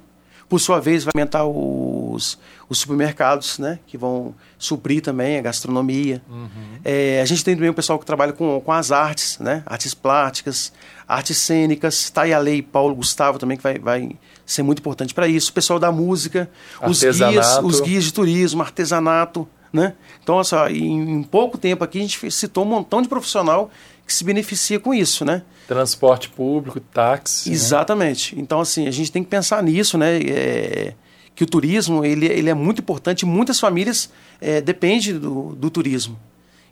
por 0.49 0.59
sua 0.59 0.81
vez 0.81 1.03
vai 1.03 1.11
aumentar 1.15 1.45
os, 1.45 2.37
os 2.67 2.79
supermercados, 2.79 3.57
né, 3.59 3.79
que 3.87 3.97
vão 3.97 4.35
suprir 4.57 5.01
também 5.01 5.37
a 5.37 5.41
gastronomia. 5.41 6.21
Uhum. 6.29 6.49
É, 6.83 7.21
a 7.21 7.25
gente 7.25 7.43
tem 7.43 7.55
também 7.55 7.69
o 7.69 7.73
pessoal 7.73 7.99
que 7.99 8.05
trabalha 8.05 8.33
com, 8.33 8.59
com 8.59 8.71
as 8.71 8.91
artes, 8.91 9.39
né, 9.39 9.63
artes 9.65 9.93
plásticas, 9.93 10.73
artes 11.11 11.37
cênicas, 11.37 11.95
está 11.95 12.21
aí 12.21 12.33
a 12.33 12.39
lei 12.39 12.61
Paulo 12.61 12.95
Gustavo 12.95 13.37
também, 13.37 13.57
que 13.57 13.63
vai, 13.63 13.77
vai 13.77 14.11
ser 14.45 14.63
muito 14.63 14.79
importante 14.79 15.13
para 15.13 15.27
isso. 15.27 15.51
O 15.51 15.53
pessoal 15.53 15.77
da 15.77 15.91
música, 15.91 16.49
os 16.87 17.03
guias, 17.03 17.57
os 17.63 17.81
guias 17.81 18.03
de 18.05 18.13
turismo, 18.13 18.61
artesanato, 18.61 19.47
né? 19.73 19.93
Então, 20.23 20.39
assim, 20.39 20.55
em, 20.69 21.11
em 21.17 21.23
pouco 21.23 21.57
tempo 21.57 21.83
aqui 21.83 21.99
a 21.99 22.01
gente 22.01 22.31
citou 22.31 22.63
um 22.63 22.67
montão 22.67 23.01
de 23.01 23.09
profissional 23.09 23.69
que 24.05 24.13
se 24.13 24.23
beneficia 24.23 24.79
com 24.79 24.93
isso, 24.93 25.25
né? 25.25 25.43
Transporte 25.67 26.29
público, 26.29 26.79
táxi. 26.79 27.49
Né? 27.49 27.55
Exatamente. 27.55 28.35
Né? 28.35 28.41
Então, 28.41 28.59
assim, 28.59 28.87
a 28.87 28.91
gente 28.91 29.11
tem 29.11 29.23
que 29.23 29.29
pensar 29.29 29.61
nisso, 29.63 29.97
né? 29.97 30.17
É, 30.17 30.93
que 31.35 31.43
o 31.43 31.47
turismo 31.47 32.05
ele, 32.05 32.25
ele 32.25 32.49
é 32.49 32.53
muito 32.53 32.79
importante. 32.79 33.25
Muitas 33.25 33.59
famílias 33.59 34.09
é, 34.39 34.61
dependem 34.61 35.17
do, 35.17 35.55
do 35.55 35.69
turismo. 35.69 36.17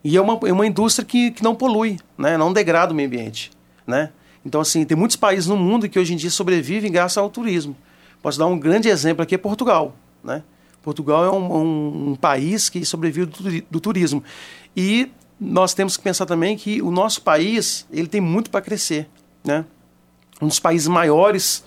E 0.03 0.15
é 0.15 0.21
uma, 0.21 0.39
é 0.47 0.51
uma 0.51 0.65
indústria 0.65 1.05
que, 1.05 1.31
que 1.31 1.43
não 1.43 1.55
polui, 1.55 1.97
né? 2.17 2.37
não 2.37 2.53
degrada 2.53 2.93
o 2.93 2.95
meio 2.95 3.07
ambiente. 3.07 3.51
Né? 3.85 4.11
Então, 4.49 4.61
assim, 4.61 4.83
tem 4.83 4.97
muitos 4.97 5.15
países 5.15 5.45
no 5.45 5.55
mundo 5.55 5.87
que 5.87 5.99
hoje 5.99 6.11
em 6.11 6.17
dia 6.17 6.31
sobrevivem 6.31 6.91
graças 6.91 7.19
ao 7.19 7.29
turismo. 7.29 7.77
Posso 8.19 8.39
dar 8.39 8.47
um 8.47 8.57
grande 8.57 8.89
exemplo 8.89 9.21
aqui, 9.21 9.35
é 9.35 9.37
Portugal. 9.37 9.95
Né? 10.23 10.41
Portugal 10.81 11.23
é 11.23 11.29
um, 11.31 11.55
um, 11.55 12.09
um 12.09 12.15
país 12.15 12.67
que 12.67 12.83
sobrevive 12.83 13.27
do, 13.27 13.61
do, 13.69 13.79
turismo. 13.79 14.23
E 14.75 15.11
nós 15.39 15.75
temos 15.75 15.95
que 15.95 16.01
pensar 16.01 16.25
também 16.25 16.57
que 16.57 16.81
o 16.81 16.89
nosso 16.89 17.21
país 17.21 17.85
ele 17.91 18.07
tem 18.07 18.19
muito 18.19 18.49
para 18.49 18.59
crescer. 18.59 19.07
Né? 19.45 19.63
Um 20.41 20.47
dos 20.47 20.59
países 20.59 20.87
maiores 20.87 21.63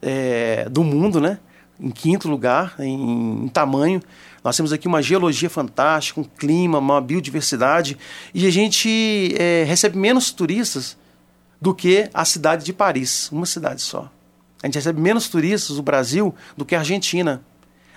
é, 0.00 0.68
do 0.68 0.84
mundo, 0.84 1.20
né? 1.20 1.40
em 1.80 1.90
quinto 1.90 2.28
lugar 2.28 2.76
em, 2.78 3.44
em 3.44 3.48
tamanho. 3.48 4.00
Nós 4.44 4.56
temos 4.56 4.72
aqui 4.72 4.86
uma 4.86 5.02
geologia 5.02 5.50
fantástica, 5.50 6.20
um 6.20 6.24
clima, 6.24 6.78
uma 6.78 7.00
biodiversidade, 7.00 7.98
e 8.32 8.46
a 8.46 8.50
gente 8.52 9.34
é, 9.36 9.64
recebe 9.64 9.98
menos 9.98 10.30
turistas 10.30 10.96
do 11.60 11.74
que 11.74 12.08
a 12.14 12.24
cidade 12.24 12.64
de 12.64 12.72
Paris, 12.72 13.30
uma 13.30 13.46
cidade 13.46 13.82
só. 13.82 14.10
A 14.62 14.66
gente 14.66 14.74
recebe 14.74 15.00
menos 15.00 15.28
turistas 15.28 15.76
do 15.76 15.82
Brasil 15.82 16.34
do 16.56 16.64
que 16.64 16.74
a 16.74 16.78
Argentina. 16.78 17.42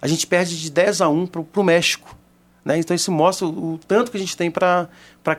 A 0.02 0.08
gente 0.08 0.26
perde 0.28 0.60
de 0.60 0.70
10 0.70 1.02
a 1.02 1.10
1 1.10 1.28
para 1.28 1.42
o 1.62 1.64
México. 1.64 2.16
Né? 2.64 2.78
Então 2.78 2.96
isso 2.96 3.12
mostra 3.12 3.46
o, 3.46 3.74
o 3.74 3.78
tanto 3.78 4.12
que 4.12 4.18
a 4.18 4.20
gente 4.20 4.36
tem 4.36 4.50
para 4.50 4.88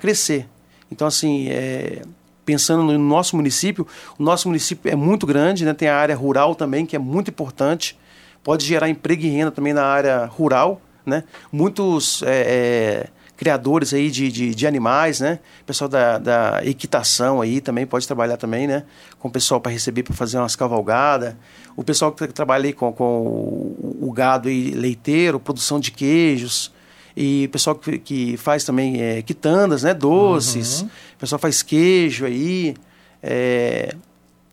crescer. 0.00 0.48
Então, 0.90 1.06
assim, 1.06 1.48
é, 1.48 2.02
pensando 2.44 2.82
no 2.82 2.98
nosso 2.98 3.36
município, 3.36 3.86
o 4.18 4.22
nosso 4.22 4.48
município 4.48 4.90
é 4.90 4.94
muito 4.94 5.26
grande, 5.26 5.64
né? 5.64 5.72
tem 5.72 5.88
a 5.88 5.96
área 5.96 6.14
rural 6.14 6.54
também, 6.54 6.84
que 6.84 6.94
é 6.94 6.98
muito 6.98 7.30
importante. 7.30 7.98
Pode 8.42 8.64
gerar 8.64 8.88
emprego 8.88 9.22
e 9.22 9.28
renda 9.28 9.50
também 9.50 9.72
na 9.72 9.84
área 9.84 10.26
rural. 10.26 10.80
Né? 11.06 11.24
Muitos 11.50 12.22
é, 12.22 12.28
é, 12.28 13.06
criadores 13.44 13.92
aí 13.92 14.10
de, 14.10 14.32
de, 14.32 14.54
de, 14.54 14.66
animais, 14.66 15.20
né? 15.20 15.38
pessoal 15.66 15.86
da, 15.86 16.16
da 16.16 16.60
equitação 16.64 17.42
aí 17.42 17.60
também 17.60 17.86
pode 17.86 18.06
trabalhar 18.06 18.38
também, 18.38 18.66
né? 18.66 18.84
com 19.18 19.28
o 19.28 19.30
pessoal 19.30 19.60
para 19.60 19.70
receber, 19.70 20.02
para 20.02 20.14
fazer 20.14 20.38
umas 20.38 20.56
cavalgadas. 20.56 21.34
O 21.76 21.84
pessoal 21.84 22.10
que 22.10 22.26
trabalha 22.28 22.64
aí 22.64 22.72
com, 22.72 22.90
com 22.90 23.04
o, 23.04 23.98
o 24.08 24.12
gado 24.12 24.48
aí, 24.48 24.70
leiteiro, 24.70 25.38
produção 25.38 25.78
de 25.78 25.90
queijos, 25.90 26.72
e 27.14 27.44
o 27.44 27.50
pessoal 27.50 27.76
que, 27.76 27.98
que 27.98 28.36
faz 28.38 28.64
também 28.64 29.00
é, 29.00 29.20
quitandas, 29.20 29.82
né? 29.82 29.92
Doces. 29.92 30.80
Uhum. 30.80 30.86
O 30.86 31.18
pessoal 31.18 31.38
faz 31.38 31.62
queijo 31.62 32.24
aí. 32.24 32.74
É, 33.22 33.94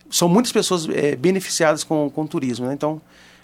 são 0.10 0.28
muitas 0.28 0.52
pessoas 0.52 0.88
é, 0.90 1.16
beneficiadas 1.16 1.84
com, 1.84 2.10
com 2.10 2.24
o 2.24 2.28
turismo, 2.28 2.68
né? 2.68 2.74
Então, 2.74 3.02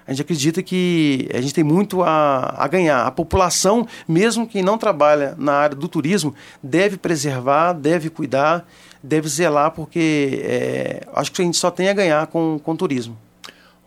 a 0.08 0.12
gente 0.12 0.22
acredita 0.22 0.63
que 0.63 1.28
a 1.34 1.41
gente 1.41 1.54
tem 1.54 1.63
muito 1.63 2.02
a, 2.02 2.56
a 2.58 2.67
ganhar. 2.67 3.06
A 3.06 3.12
população, 3.12 3.86
mesmo 4.08 4.48
quem 4.48 4.63
não 4.63 4.78
trabalha 4.78 5.36
na 5.38 5.54
área 5.54 5.76
do 5.76 5.88
turismo, 5.88 6.34
deve 6.63 6.98
preservar, 6.98 7.74
deve 7.74 8.10
cuidar, 8.10 8.65
deve 9.04 9.28
zelar, 9.28 9.72
porque 9.72 10.41
é, 10.43 11.02
acho 11.13 11.32
que 11.32 11.41
a 11.41 11.46
gente 11.46 11.58
só 11.58 11.70
tem 11.70 11.89
a 11.89 11.93
ganhar 11.93 12.28
com, 12.28 12.58
com 12.63 12.72
o 12.72 12.78
turismo. 12.78 13.17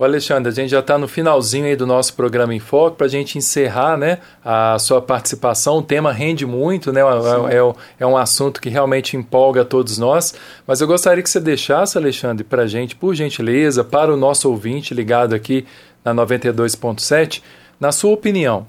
O 0.01 0.05
Alexandre, 0.05 0.51
a 0.51 0.55
gente 0.55 0.71
já 0.71 0.79
está 0.79 0.97
no 0.97 1.07
finalzinho 1.07 1.67
aí 1.67 1.77
do 1.77 1.87
nosso 1.87 2.15
programa 2.15 2.55
em 2.55 2.59
Foco, 2.59 2.97
para 2.97 3.07
a 3.07 3.11
gente 3.11 3.37
encerrar 3.37 3.99
né, 3.99 4.17
a 4.43 4.79
sua 4.79 5.03
participação. 5.03 5.77
O 5.77 5.83
tema 5.83 6.11
rende 6.11 6.47
muito, 6.47 6.91
né, 6.91 7.03
é, 7.03 7.57
é, 7.57 7.75
é, 7.99 8.07
um 8.07 8.17
assunto 8.17 8.63
que 8.63 8.71
realmente 8.71 9.15
empolga 9.15 9.63
todos 9.63 9.99
nós. 9.99 10.35
Mas 10.67 10.81
eu 10.81 10.87
gostaria 10.87 11.23
que 11.23 11.29
você 11.29 11.39
deixasse, 11.39 11.99
Alexandre, 11.99 12.43
para 12.45 12.63
a 12.63 12.67
gente, 12.67 12.97
por 12.97 13.15
gentileza, 13.15 13.85
para 13.85 14.11
o 14.11 14.17
nosso 14.17 14.49
ouvinte 14.49 14.95
ligado 14.95 15.35
aqui 15.35 15.67
na 16.05 16.15
92.7, 16.15 17.43
na 17.79 17.93
sua 17.93 18.13
opinião, 18.13 18.67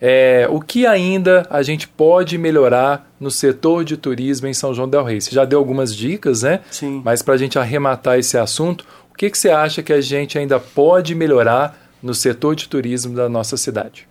é, 0.00 0.46
o 0.50 0.60
que 0.60 0.86
ainda 0.86 1.46
a 1.48 1.62
gente 1.62 1.88
pode 1.88 2.36
melhorar 2.36 3.10
no 3.18 3.30
setor 3.30 3.84
de 3.84 3.96
turismo 3.96 4.46
em 4.46 4.54
São 4.54 4.74
João 4.74 4.88
del 4.88 5.04
Rei? 5.04 5.20
Você 5.20 5.30
já 5.30 5.44
deu 5.44 5.58
algumas 5.58 5.94
dicas, 5.94 6.42
né? 6.42 6.60
Sim. 6.70 7.00
Mas 7.04 7.22
para 7.22 7.34
a 7.34 7.38
gente 7.38 7.58
arrematar 7.58 8.18
esse 8.18 8.36
assunto, 8.36 8.84
o 9.12 9.16
que, 9.16 9.30
que 9.30 9.38
você 9.38 9.50
acha 9.50 9.82
que 9.82 9.92
a 9.92 10.00
gente 10.00 10.38
ainda 10.38 10.58
pode 10.58 11.14
melhorar 11.14 11.78
no 12.02 12.14
setor 12.14 12.54
de 12.54 12.68
turismo 12.68 13.14
da 13.14 13.28
nossa 13.28 13.56
cidade? 13.56 14.06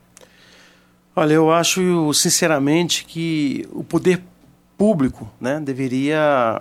Olha, 1.15 1.33
eu 1.33 1.51
acho 1.51 2.11
sinceramente 2.13 3.05
que 3.05 3.67
o 3.71 3.83
poder 3.83 4.23
público 4.77 5.31
né, 5.39 5.59
deveria 5.59 6.59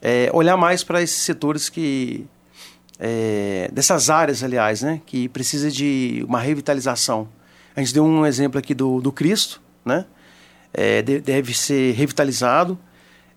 é, 0.00 0.30
olhar 0.32 0.56
mais 0.56 0.84
para 0.84 1.02
esses 1.02 1.22
setores 1.22 1.68
que. 1.68 2.24
É, 3.02 3.70
dessas 3.72 4.10
áreas, 4.10 4.44
aliás, 4.44 4.82
né, 4.82 5.00
que 5.06 5.26
precisa 5.30 5.70
de 5.70 6.22
uma 6.28 6.38
revitalização. 6.38 7.26
A 7.74 7.80
gente 7.80 7.94
deu 7.94 8.04
um 8.04 8.26
exemplo 8.26 8.58
aqui 8.58 8.74
do, 8.74 9.00
do 9.00 9.10
Cristo, 9.10 9.60
né? 9.82 10.04
É, 10.72 11.00
deve 11.02 11.54
ser 11.54 11.94
revitalizado. 11.94 12.78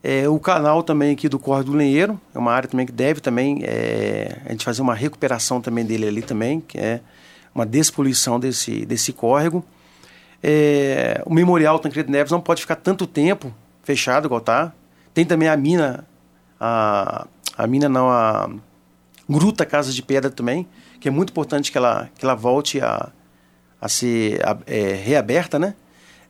É, 0.03 0.27
o 0.27 0.37
canal 0.37 0.83
também 0.83 1.13
aqui 1.13 1.29
do 1.29 1.39
Corre 1.39 1.63
do 1.63 1.71
Lenheiro, 1.71 2.19
é 2.35 2.37
uma 2.37 2.51
área 2.51 2.67
também 2.67 2.85
que 2.85 2.91
deve 2.91 3.21
também 3.21 3.61
é, 3.63 4.37
a 4.45 4.51
gente 4.51 4.65
fazer 4.65 4.81
uma 4.81 4.93
recuperação 4.93 5.61
também 5.61 5.85
dele 5.85 6.07
ali 6.07 6.21
também, 6.21 6.59
que 6.59 6.77
é 6.77 6.99
uma 7.55 7.65
despoluição 7.65 8.37
desse, 8.37 8.85
desse 8.85 9.13
córrego. 9.13 9.63
É, 10.43 11.23
o 11.25 11.33
Memorial 11.33 11.79
Tancredo 11.79 12.11
Neves 12.11 12.31
não 12.31 12.41
pode 12.41 12.61
ficar 12.61 12.75
tanto 12.75 13.07
tempo 13.07 13.53
fechado 13.81 14.27
igual 14.27 14.41
tá. 14.41 14.73
Tem 15.13 15.25
também 15.25 15.47
a 15.47 15.55
mina, 15.55 16.05
a, 16.59 17.25
a 17.57 17.65
mina 17.65 17.87
não, 17.87 18.09
a 18.09 18.49
Gruta 19.29 19.65
Casa 19.65 19.91
de 19.91 20.01
Pedra 20.01 20.29
também, 20.29 20.67
que 20.99 21.07
é 21.07 21.11
muito 21.11 21.29
importante 21.31 21.71
que 21.71 21.77
ela, 21.77 22.09
que 22.17 22.25
ela 22.25 22.35
volte 22.35 22.79
a, 22.81 23.09
a 23.79 23.89
ser 23.89 24.45
a, 24.45 24.57
é, 24.65 24.93
reaberta, 24.93 25.57
né? 25.57 25.75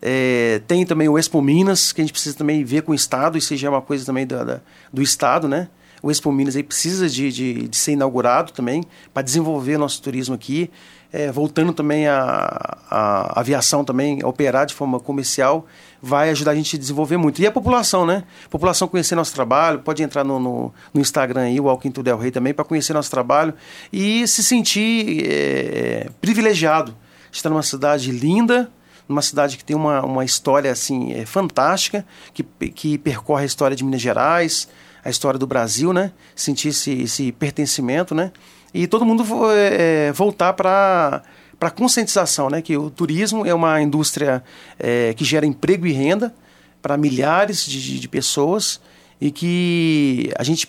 É, 0.01 0.61
tem 0.67 0.85
também 0.85 1.07
o 1.07 1.17
Expo 1.17 1.41
Minas, 1.41 1.93
que 1.93 2.01
a 2.01 2.03
gente 2.03 2.11
precisa 2.11 2.37
também 2.37 2.63
ver 2.63 2.81
com 2.81 2.91
o 2.91 2.95
Estado, 2.95 3.37
isso 3.37 3.55
já 3.55 3.67
é 3.67 3.71
uma 3.71 3.81
coisa 3.81 4.05
também 4.05 4.27
da, 4.27 4.43
da, 4.43 4.61
do 4.91 5.01
Estado, 5.01 5.47
né? 5.47 5.69
O 6.01 6.11
Expo 6.11 6.29
Minas 6.33 6.57
aí 6.57 6.63
precisa 6.63 7.09
de, 7.09 7.31
de, 7.31 7.67
de 7.69 7.77
ser 7.77 7.93
inaugurado 7.93 8.51
também, 8.51 8.83
para 9.13 9.23
desenvolver 9.23 9.77
nosso 9.77 10.01
turismo 10.01 10.35
aqui. 10.35 10.69
É, 11.13 11.31
voltando 11.31 11.71
também 11.71 12.07
a, 12.07 12.77
a, 12.89 13.39
aviação 13.39 13.85
também, 13.85 14.21
a 14.21 14.27
operar 14.27 14.65
de 14.65 14.73
forma 14.73 14.99
comercial, 14.99 15.65
vai 16.05 16.29
ajudar 16.31 16.51
a 16.51 16.55
gente 16.55 16.75
a 16.75 16.79
desenvolver 16.79 17.15
muito. 17.15 17.41
E 17.41 17.47
a 17.47 17.51
população, 17.51 18.05
né? 18.05 18.25
A 18.45 18.49
população 18.49 18.89
conhecer 18.89 19.15
nosso 19.15 19.33
trabalho, 19.33 19.79
pode 19.79 20.03
entrar 20.03 20.25
no, 20.25 20.37
no, 20.37 20.73
no 20.93 20.99
Instagram 20.99 21.43
aí, 21.43 21.57
o 21.61 21.63
Walking 21.63 21.91
to 21.91 22.03
Del 22.03 22.17
Rey 22.17 22.29
também, 22.29 22.53
para 22.53 22.65
conhecer 22.65 22.93
nosso 22.93 23.09
trabalho 23.09 23.53
e 23.91 24.27
se 24.27 24.43
sentir 24.43 25.25
é, 25.25 26.09
privilegiado. 26.19 26.93
Estar 27.31 27.49
numa 27.49 27.63
cidade 27.63 28.11
linda, 28.11 28.69
numa 29.07 29.21
cidade 29.21 29.55
que 29.55 29.63
tem 29.63 29.77
uma, 29.77 30.03
uma 30.05 30.25
história 30.25 30.69
assim 30.69 31.13
é, 31.13 31.25
fantástica, 31.25 32.05
que, 32.33 32.43
que 32.43 32.97
percorre 32.97 33.43
a 33.43 33.45
história 33.45 33.75
de 33.75 33.85
Minas 33.85 34.01
Gerais, 34.01 34.67
a 35.05 35.09
história 35.09 35.39
do 35.39 35.47
Brasil, 35.47 35.93
né? 35.93 36.11
Sentir 36.35 36.67
esse, 36.67 37.03
esse 37.03 37.31
pertencimento, 37.31 38.13
né? 38.13 38.33
E 38.73 38.87
todo 38.87 39.05
mundo 39.05 39.23
é, 39.51 40.11
voltar 40.11 40.51
para 40.51 41.23
para 41.59 41.69
conscientização, 41.69 42.49
né? 42.49 42.61
Que 42.61 42.77
o 42.77 42.89
turismo 42.89 43.45
é 43.45 43.53
uma 43.53 43.81
indústria 43.81 44.43
é, 44.79 45.13
que 45.13 45.23
gera 45.23 45.45
emprego 45.45 45.85
e 45.85 45.91
renda 45.91 46.33
para 46.81 46.97
milhares 46.97 47.65
de, 47.65 47.99
de, 47.99 48.07
pessoas 48.07 48.81
e 49.19 49.31
que 49.31 50.31
a 50.37 50.43
gente 50.43 50.67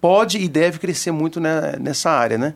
pode 0.00 0.38
e 0.38 0.48
deve 0.48 0.78
crescer 0.78 1.10
muito 1.10 1.40
né, 1.40 1.74
nessa 1.80 2.10
área, 2.10 2.38
né? 2.38 2.54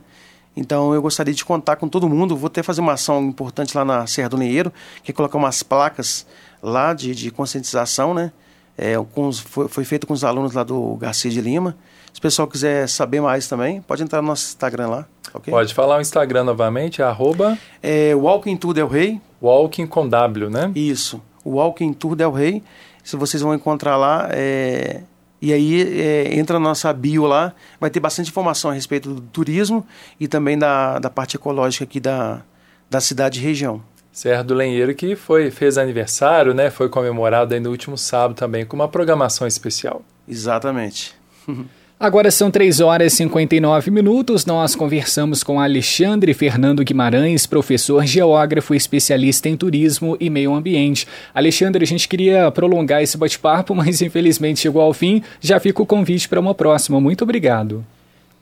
Então 0.55 0.93
eu 0.93 1.01
gostaria 1.01 1.33
de 1.33 1.43
contar 1.43 1.75
com 1.75 1.89
todo 1.89 2.07
mundo. 2.07 2.37
Vou 2.37 2.47
até 2.47 2.63
fazer 2.63 2.79
uma 2.79 2.93
ação 2.93 3.23
importante 3.23 3.75
lá 3.75 3.83
na 3.83 4.07
Serra 4.07 4.29
do 4.29 4.37
Neieiro, 4.37 4.71
que 5.03 5.11
é 5.11 5.13
colocar 5.13 5.37
umas 5.37 5.63
placas 5.63 6.25
lá 6.61 6.93
de, 6.93 7.13
de 7.13 7.31
conscientização, 7.31 8.13
né? 8.13 8.31
É, 8.77 8.95
os, 8.97 9.39
foi, 9.39 9.67
foi, 9.67 9.83
feito 9.83 10.07
com 10.07 10.13
os 10.13 10.23
alunos 10.23 10.53
lá 10.53 10.63
do 10.63 10.95
Garcia 10.95 11.29
de 11.29 11.41
Lima. 11.41 11.75
Se 12.11 12.19
o 12.19 12.21
pessoal 12.21 12.47
quiser 12.47 12.87
saber 12.87 13.21
mais 13.21 13.47
também, 13.47 13.81
pode 13.81 14.01
entrar 14.01 14.21
no 14.21 14.27
nosso 14.29 14.47
Instagram 14.47 14.87
lá. 14.87 15.07
Okay? 15.33 15.51
Pode 15.51 15.73
falar 15.73 15.97
o 15.97 16.01
Instagram 16.01 16.43
novamente, 16.43 17.01
é 17.01 17.05
arroba... 17.05 17.57
É, 17.81 18.13
Walking 18.15 18.57
Tour 18.57 18.73
Del 18.73 18.87
Rey. 18.87 19.19
Walking 19.41 19.87
com 19.87 20.07
W, 20.07 20.49
né? 20.49 20.71
Isso, 20.75 21.21
Walking 21.45 21.93
Tour 21.93 22.15
Del 22.15 22.31
Rey. 22.31 22.63
Se 23.03 23.17
vocês 23.17 23.41
vão 23.41 23.53
encontrar 23.53 23.97
lá, 23.97 24.29
é, 24.31 25.01
e 25.41 25.51
aí 25.51 25.99
é, 25.99 26.37
entra 26.37 26.57
na 26.57 26.69
nossa 26.69 26.93
bio 26.93 27.25
lá, 27.25 27.53
vai 27.77 27.89
ter 27.89 27.99
bastante 27.99 28.29
informação 28.29 28.71
a 28.71 28.73
respeito 28.73 29.13
do 29.13 29.21
turismo 29.21 29.85
e 30.17 30.25
também 30.25 30.57
da, 30.57 30.99
da 30.99 31.09
parte 31.09 31.35
ecológica 31.35 31.83
aqui 31.83 31.99
da, 31.99 32.41
da 32.89 33.01
cidade 33.01 33.39
e 33.39 33.43
região. 33.43 33.81
Serra 34.09 34.43
do 34.43 34.53
Lenheiro 34.53 34.95
que 34.95 35.17
foi, 35.17 35.51
fez 35.51 35.77
aniversário, 35.77 36.53
né? 36.53 36.69
Foi 36.69 36.87
comemorado 36.87 37.53
aí 37.53 37.59
no 37.59 37.71
último 37.71 37.97
sábado 37.97 38.37
também 38.37 38.65
com 38.65 38.75
uma 38.75 38.87
programação 38.87 39.45
especial. 39.45 40.01
Exatamente. 40.27 41.13
Agora 41.99 42.29
são 42.31 42.51
3 42.51 42.79
horas 42.81 43.13
e 43.13 43.17
59 43.17 43.89
minutos. 43.89 44.45
Nós 44.45 44.75
conversamos 44.75 45.43
com 45.43 45.59
Alexandre 45.59 46.33
Fernando 46.33 46.83
Guimarães, 46.83 47.45
professor 47.45 48.05
geógrafo, 48.05 48.75
especialista 48.75 49.47
em 49.47 49.55
turismo 49.55 50.17
e 50.19 50.29
meio 50.29 50.53
ambiente. 50.53 51.07
Alexandre, 51.33 51.83
a 51.83 51.87
gente 51.87 52.07
queria 52.07 52.51
prolongar 52.51 53.01
esse 53.01 53.17
bate-papo, 53.17 53.73
mas 53.75 54.01
infelizmente 54.01 54.59
chegou 54.59 54.81
ao 54.81 54.93
fim. 54.93 55.23
Já 55.39 55.59
fica 55.59 55.81
o 55.81 55.85
convite 55.85 56.27
para 56.27 56.39
uma 56.39 56.53
próxima. 56.53 56.99
Muito 56.99 57.23
obrigado. 57.23 57.85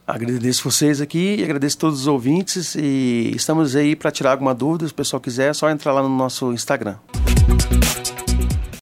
Agradeço 0.08 0.70
vocês 0.70 1.00
aqui 1.00 1.42
agradeço 1.44 1.78
todos 1.78 2.02
os 2.02 2.08
ouvintes 2.08 2.76
e 2.76 3.32
estamos 3.36 3.76
aí 3.76 3.96
para 3.96 4.12
tirar 4.12 4.32
alguma 4.32 4.54
dúvida, 4.54 4.86
se 4.88 4.92
o 4.92 4.96
pessoal 4.96 5.22
quiser, 5.22 5.52
é 5.52 5.54
só 5.54 5.70
entrar 5.70 5.94
lá 5.94 6.02
no 6.02 6.10
nosso 6.10 6.52
Instagram. 6.52 6.96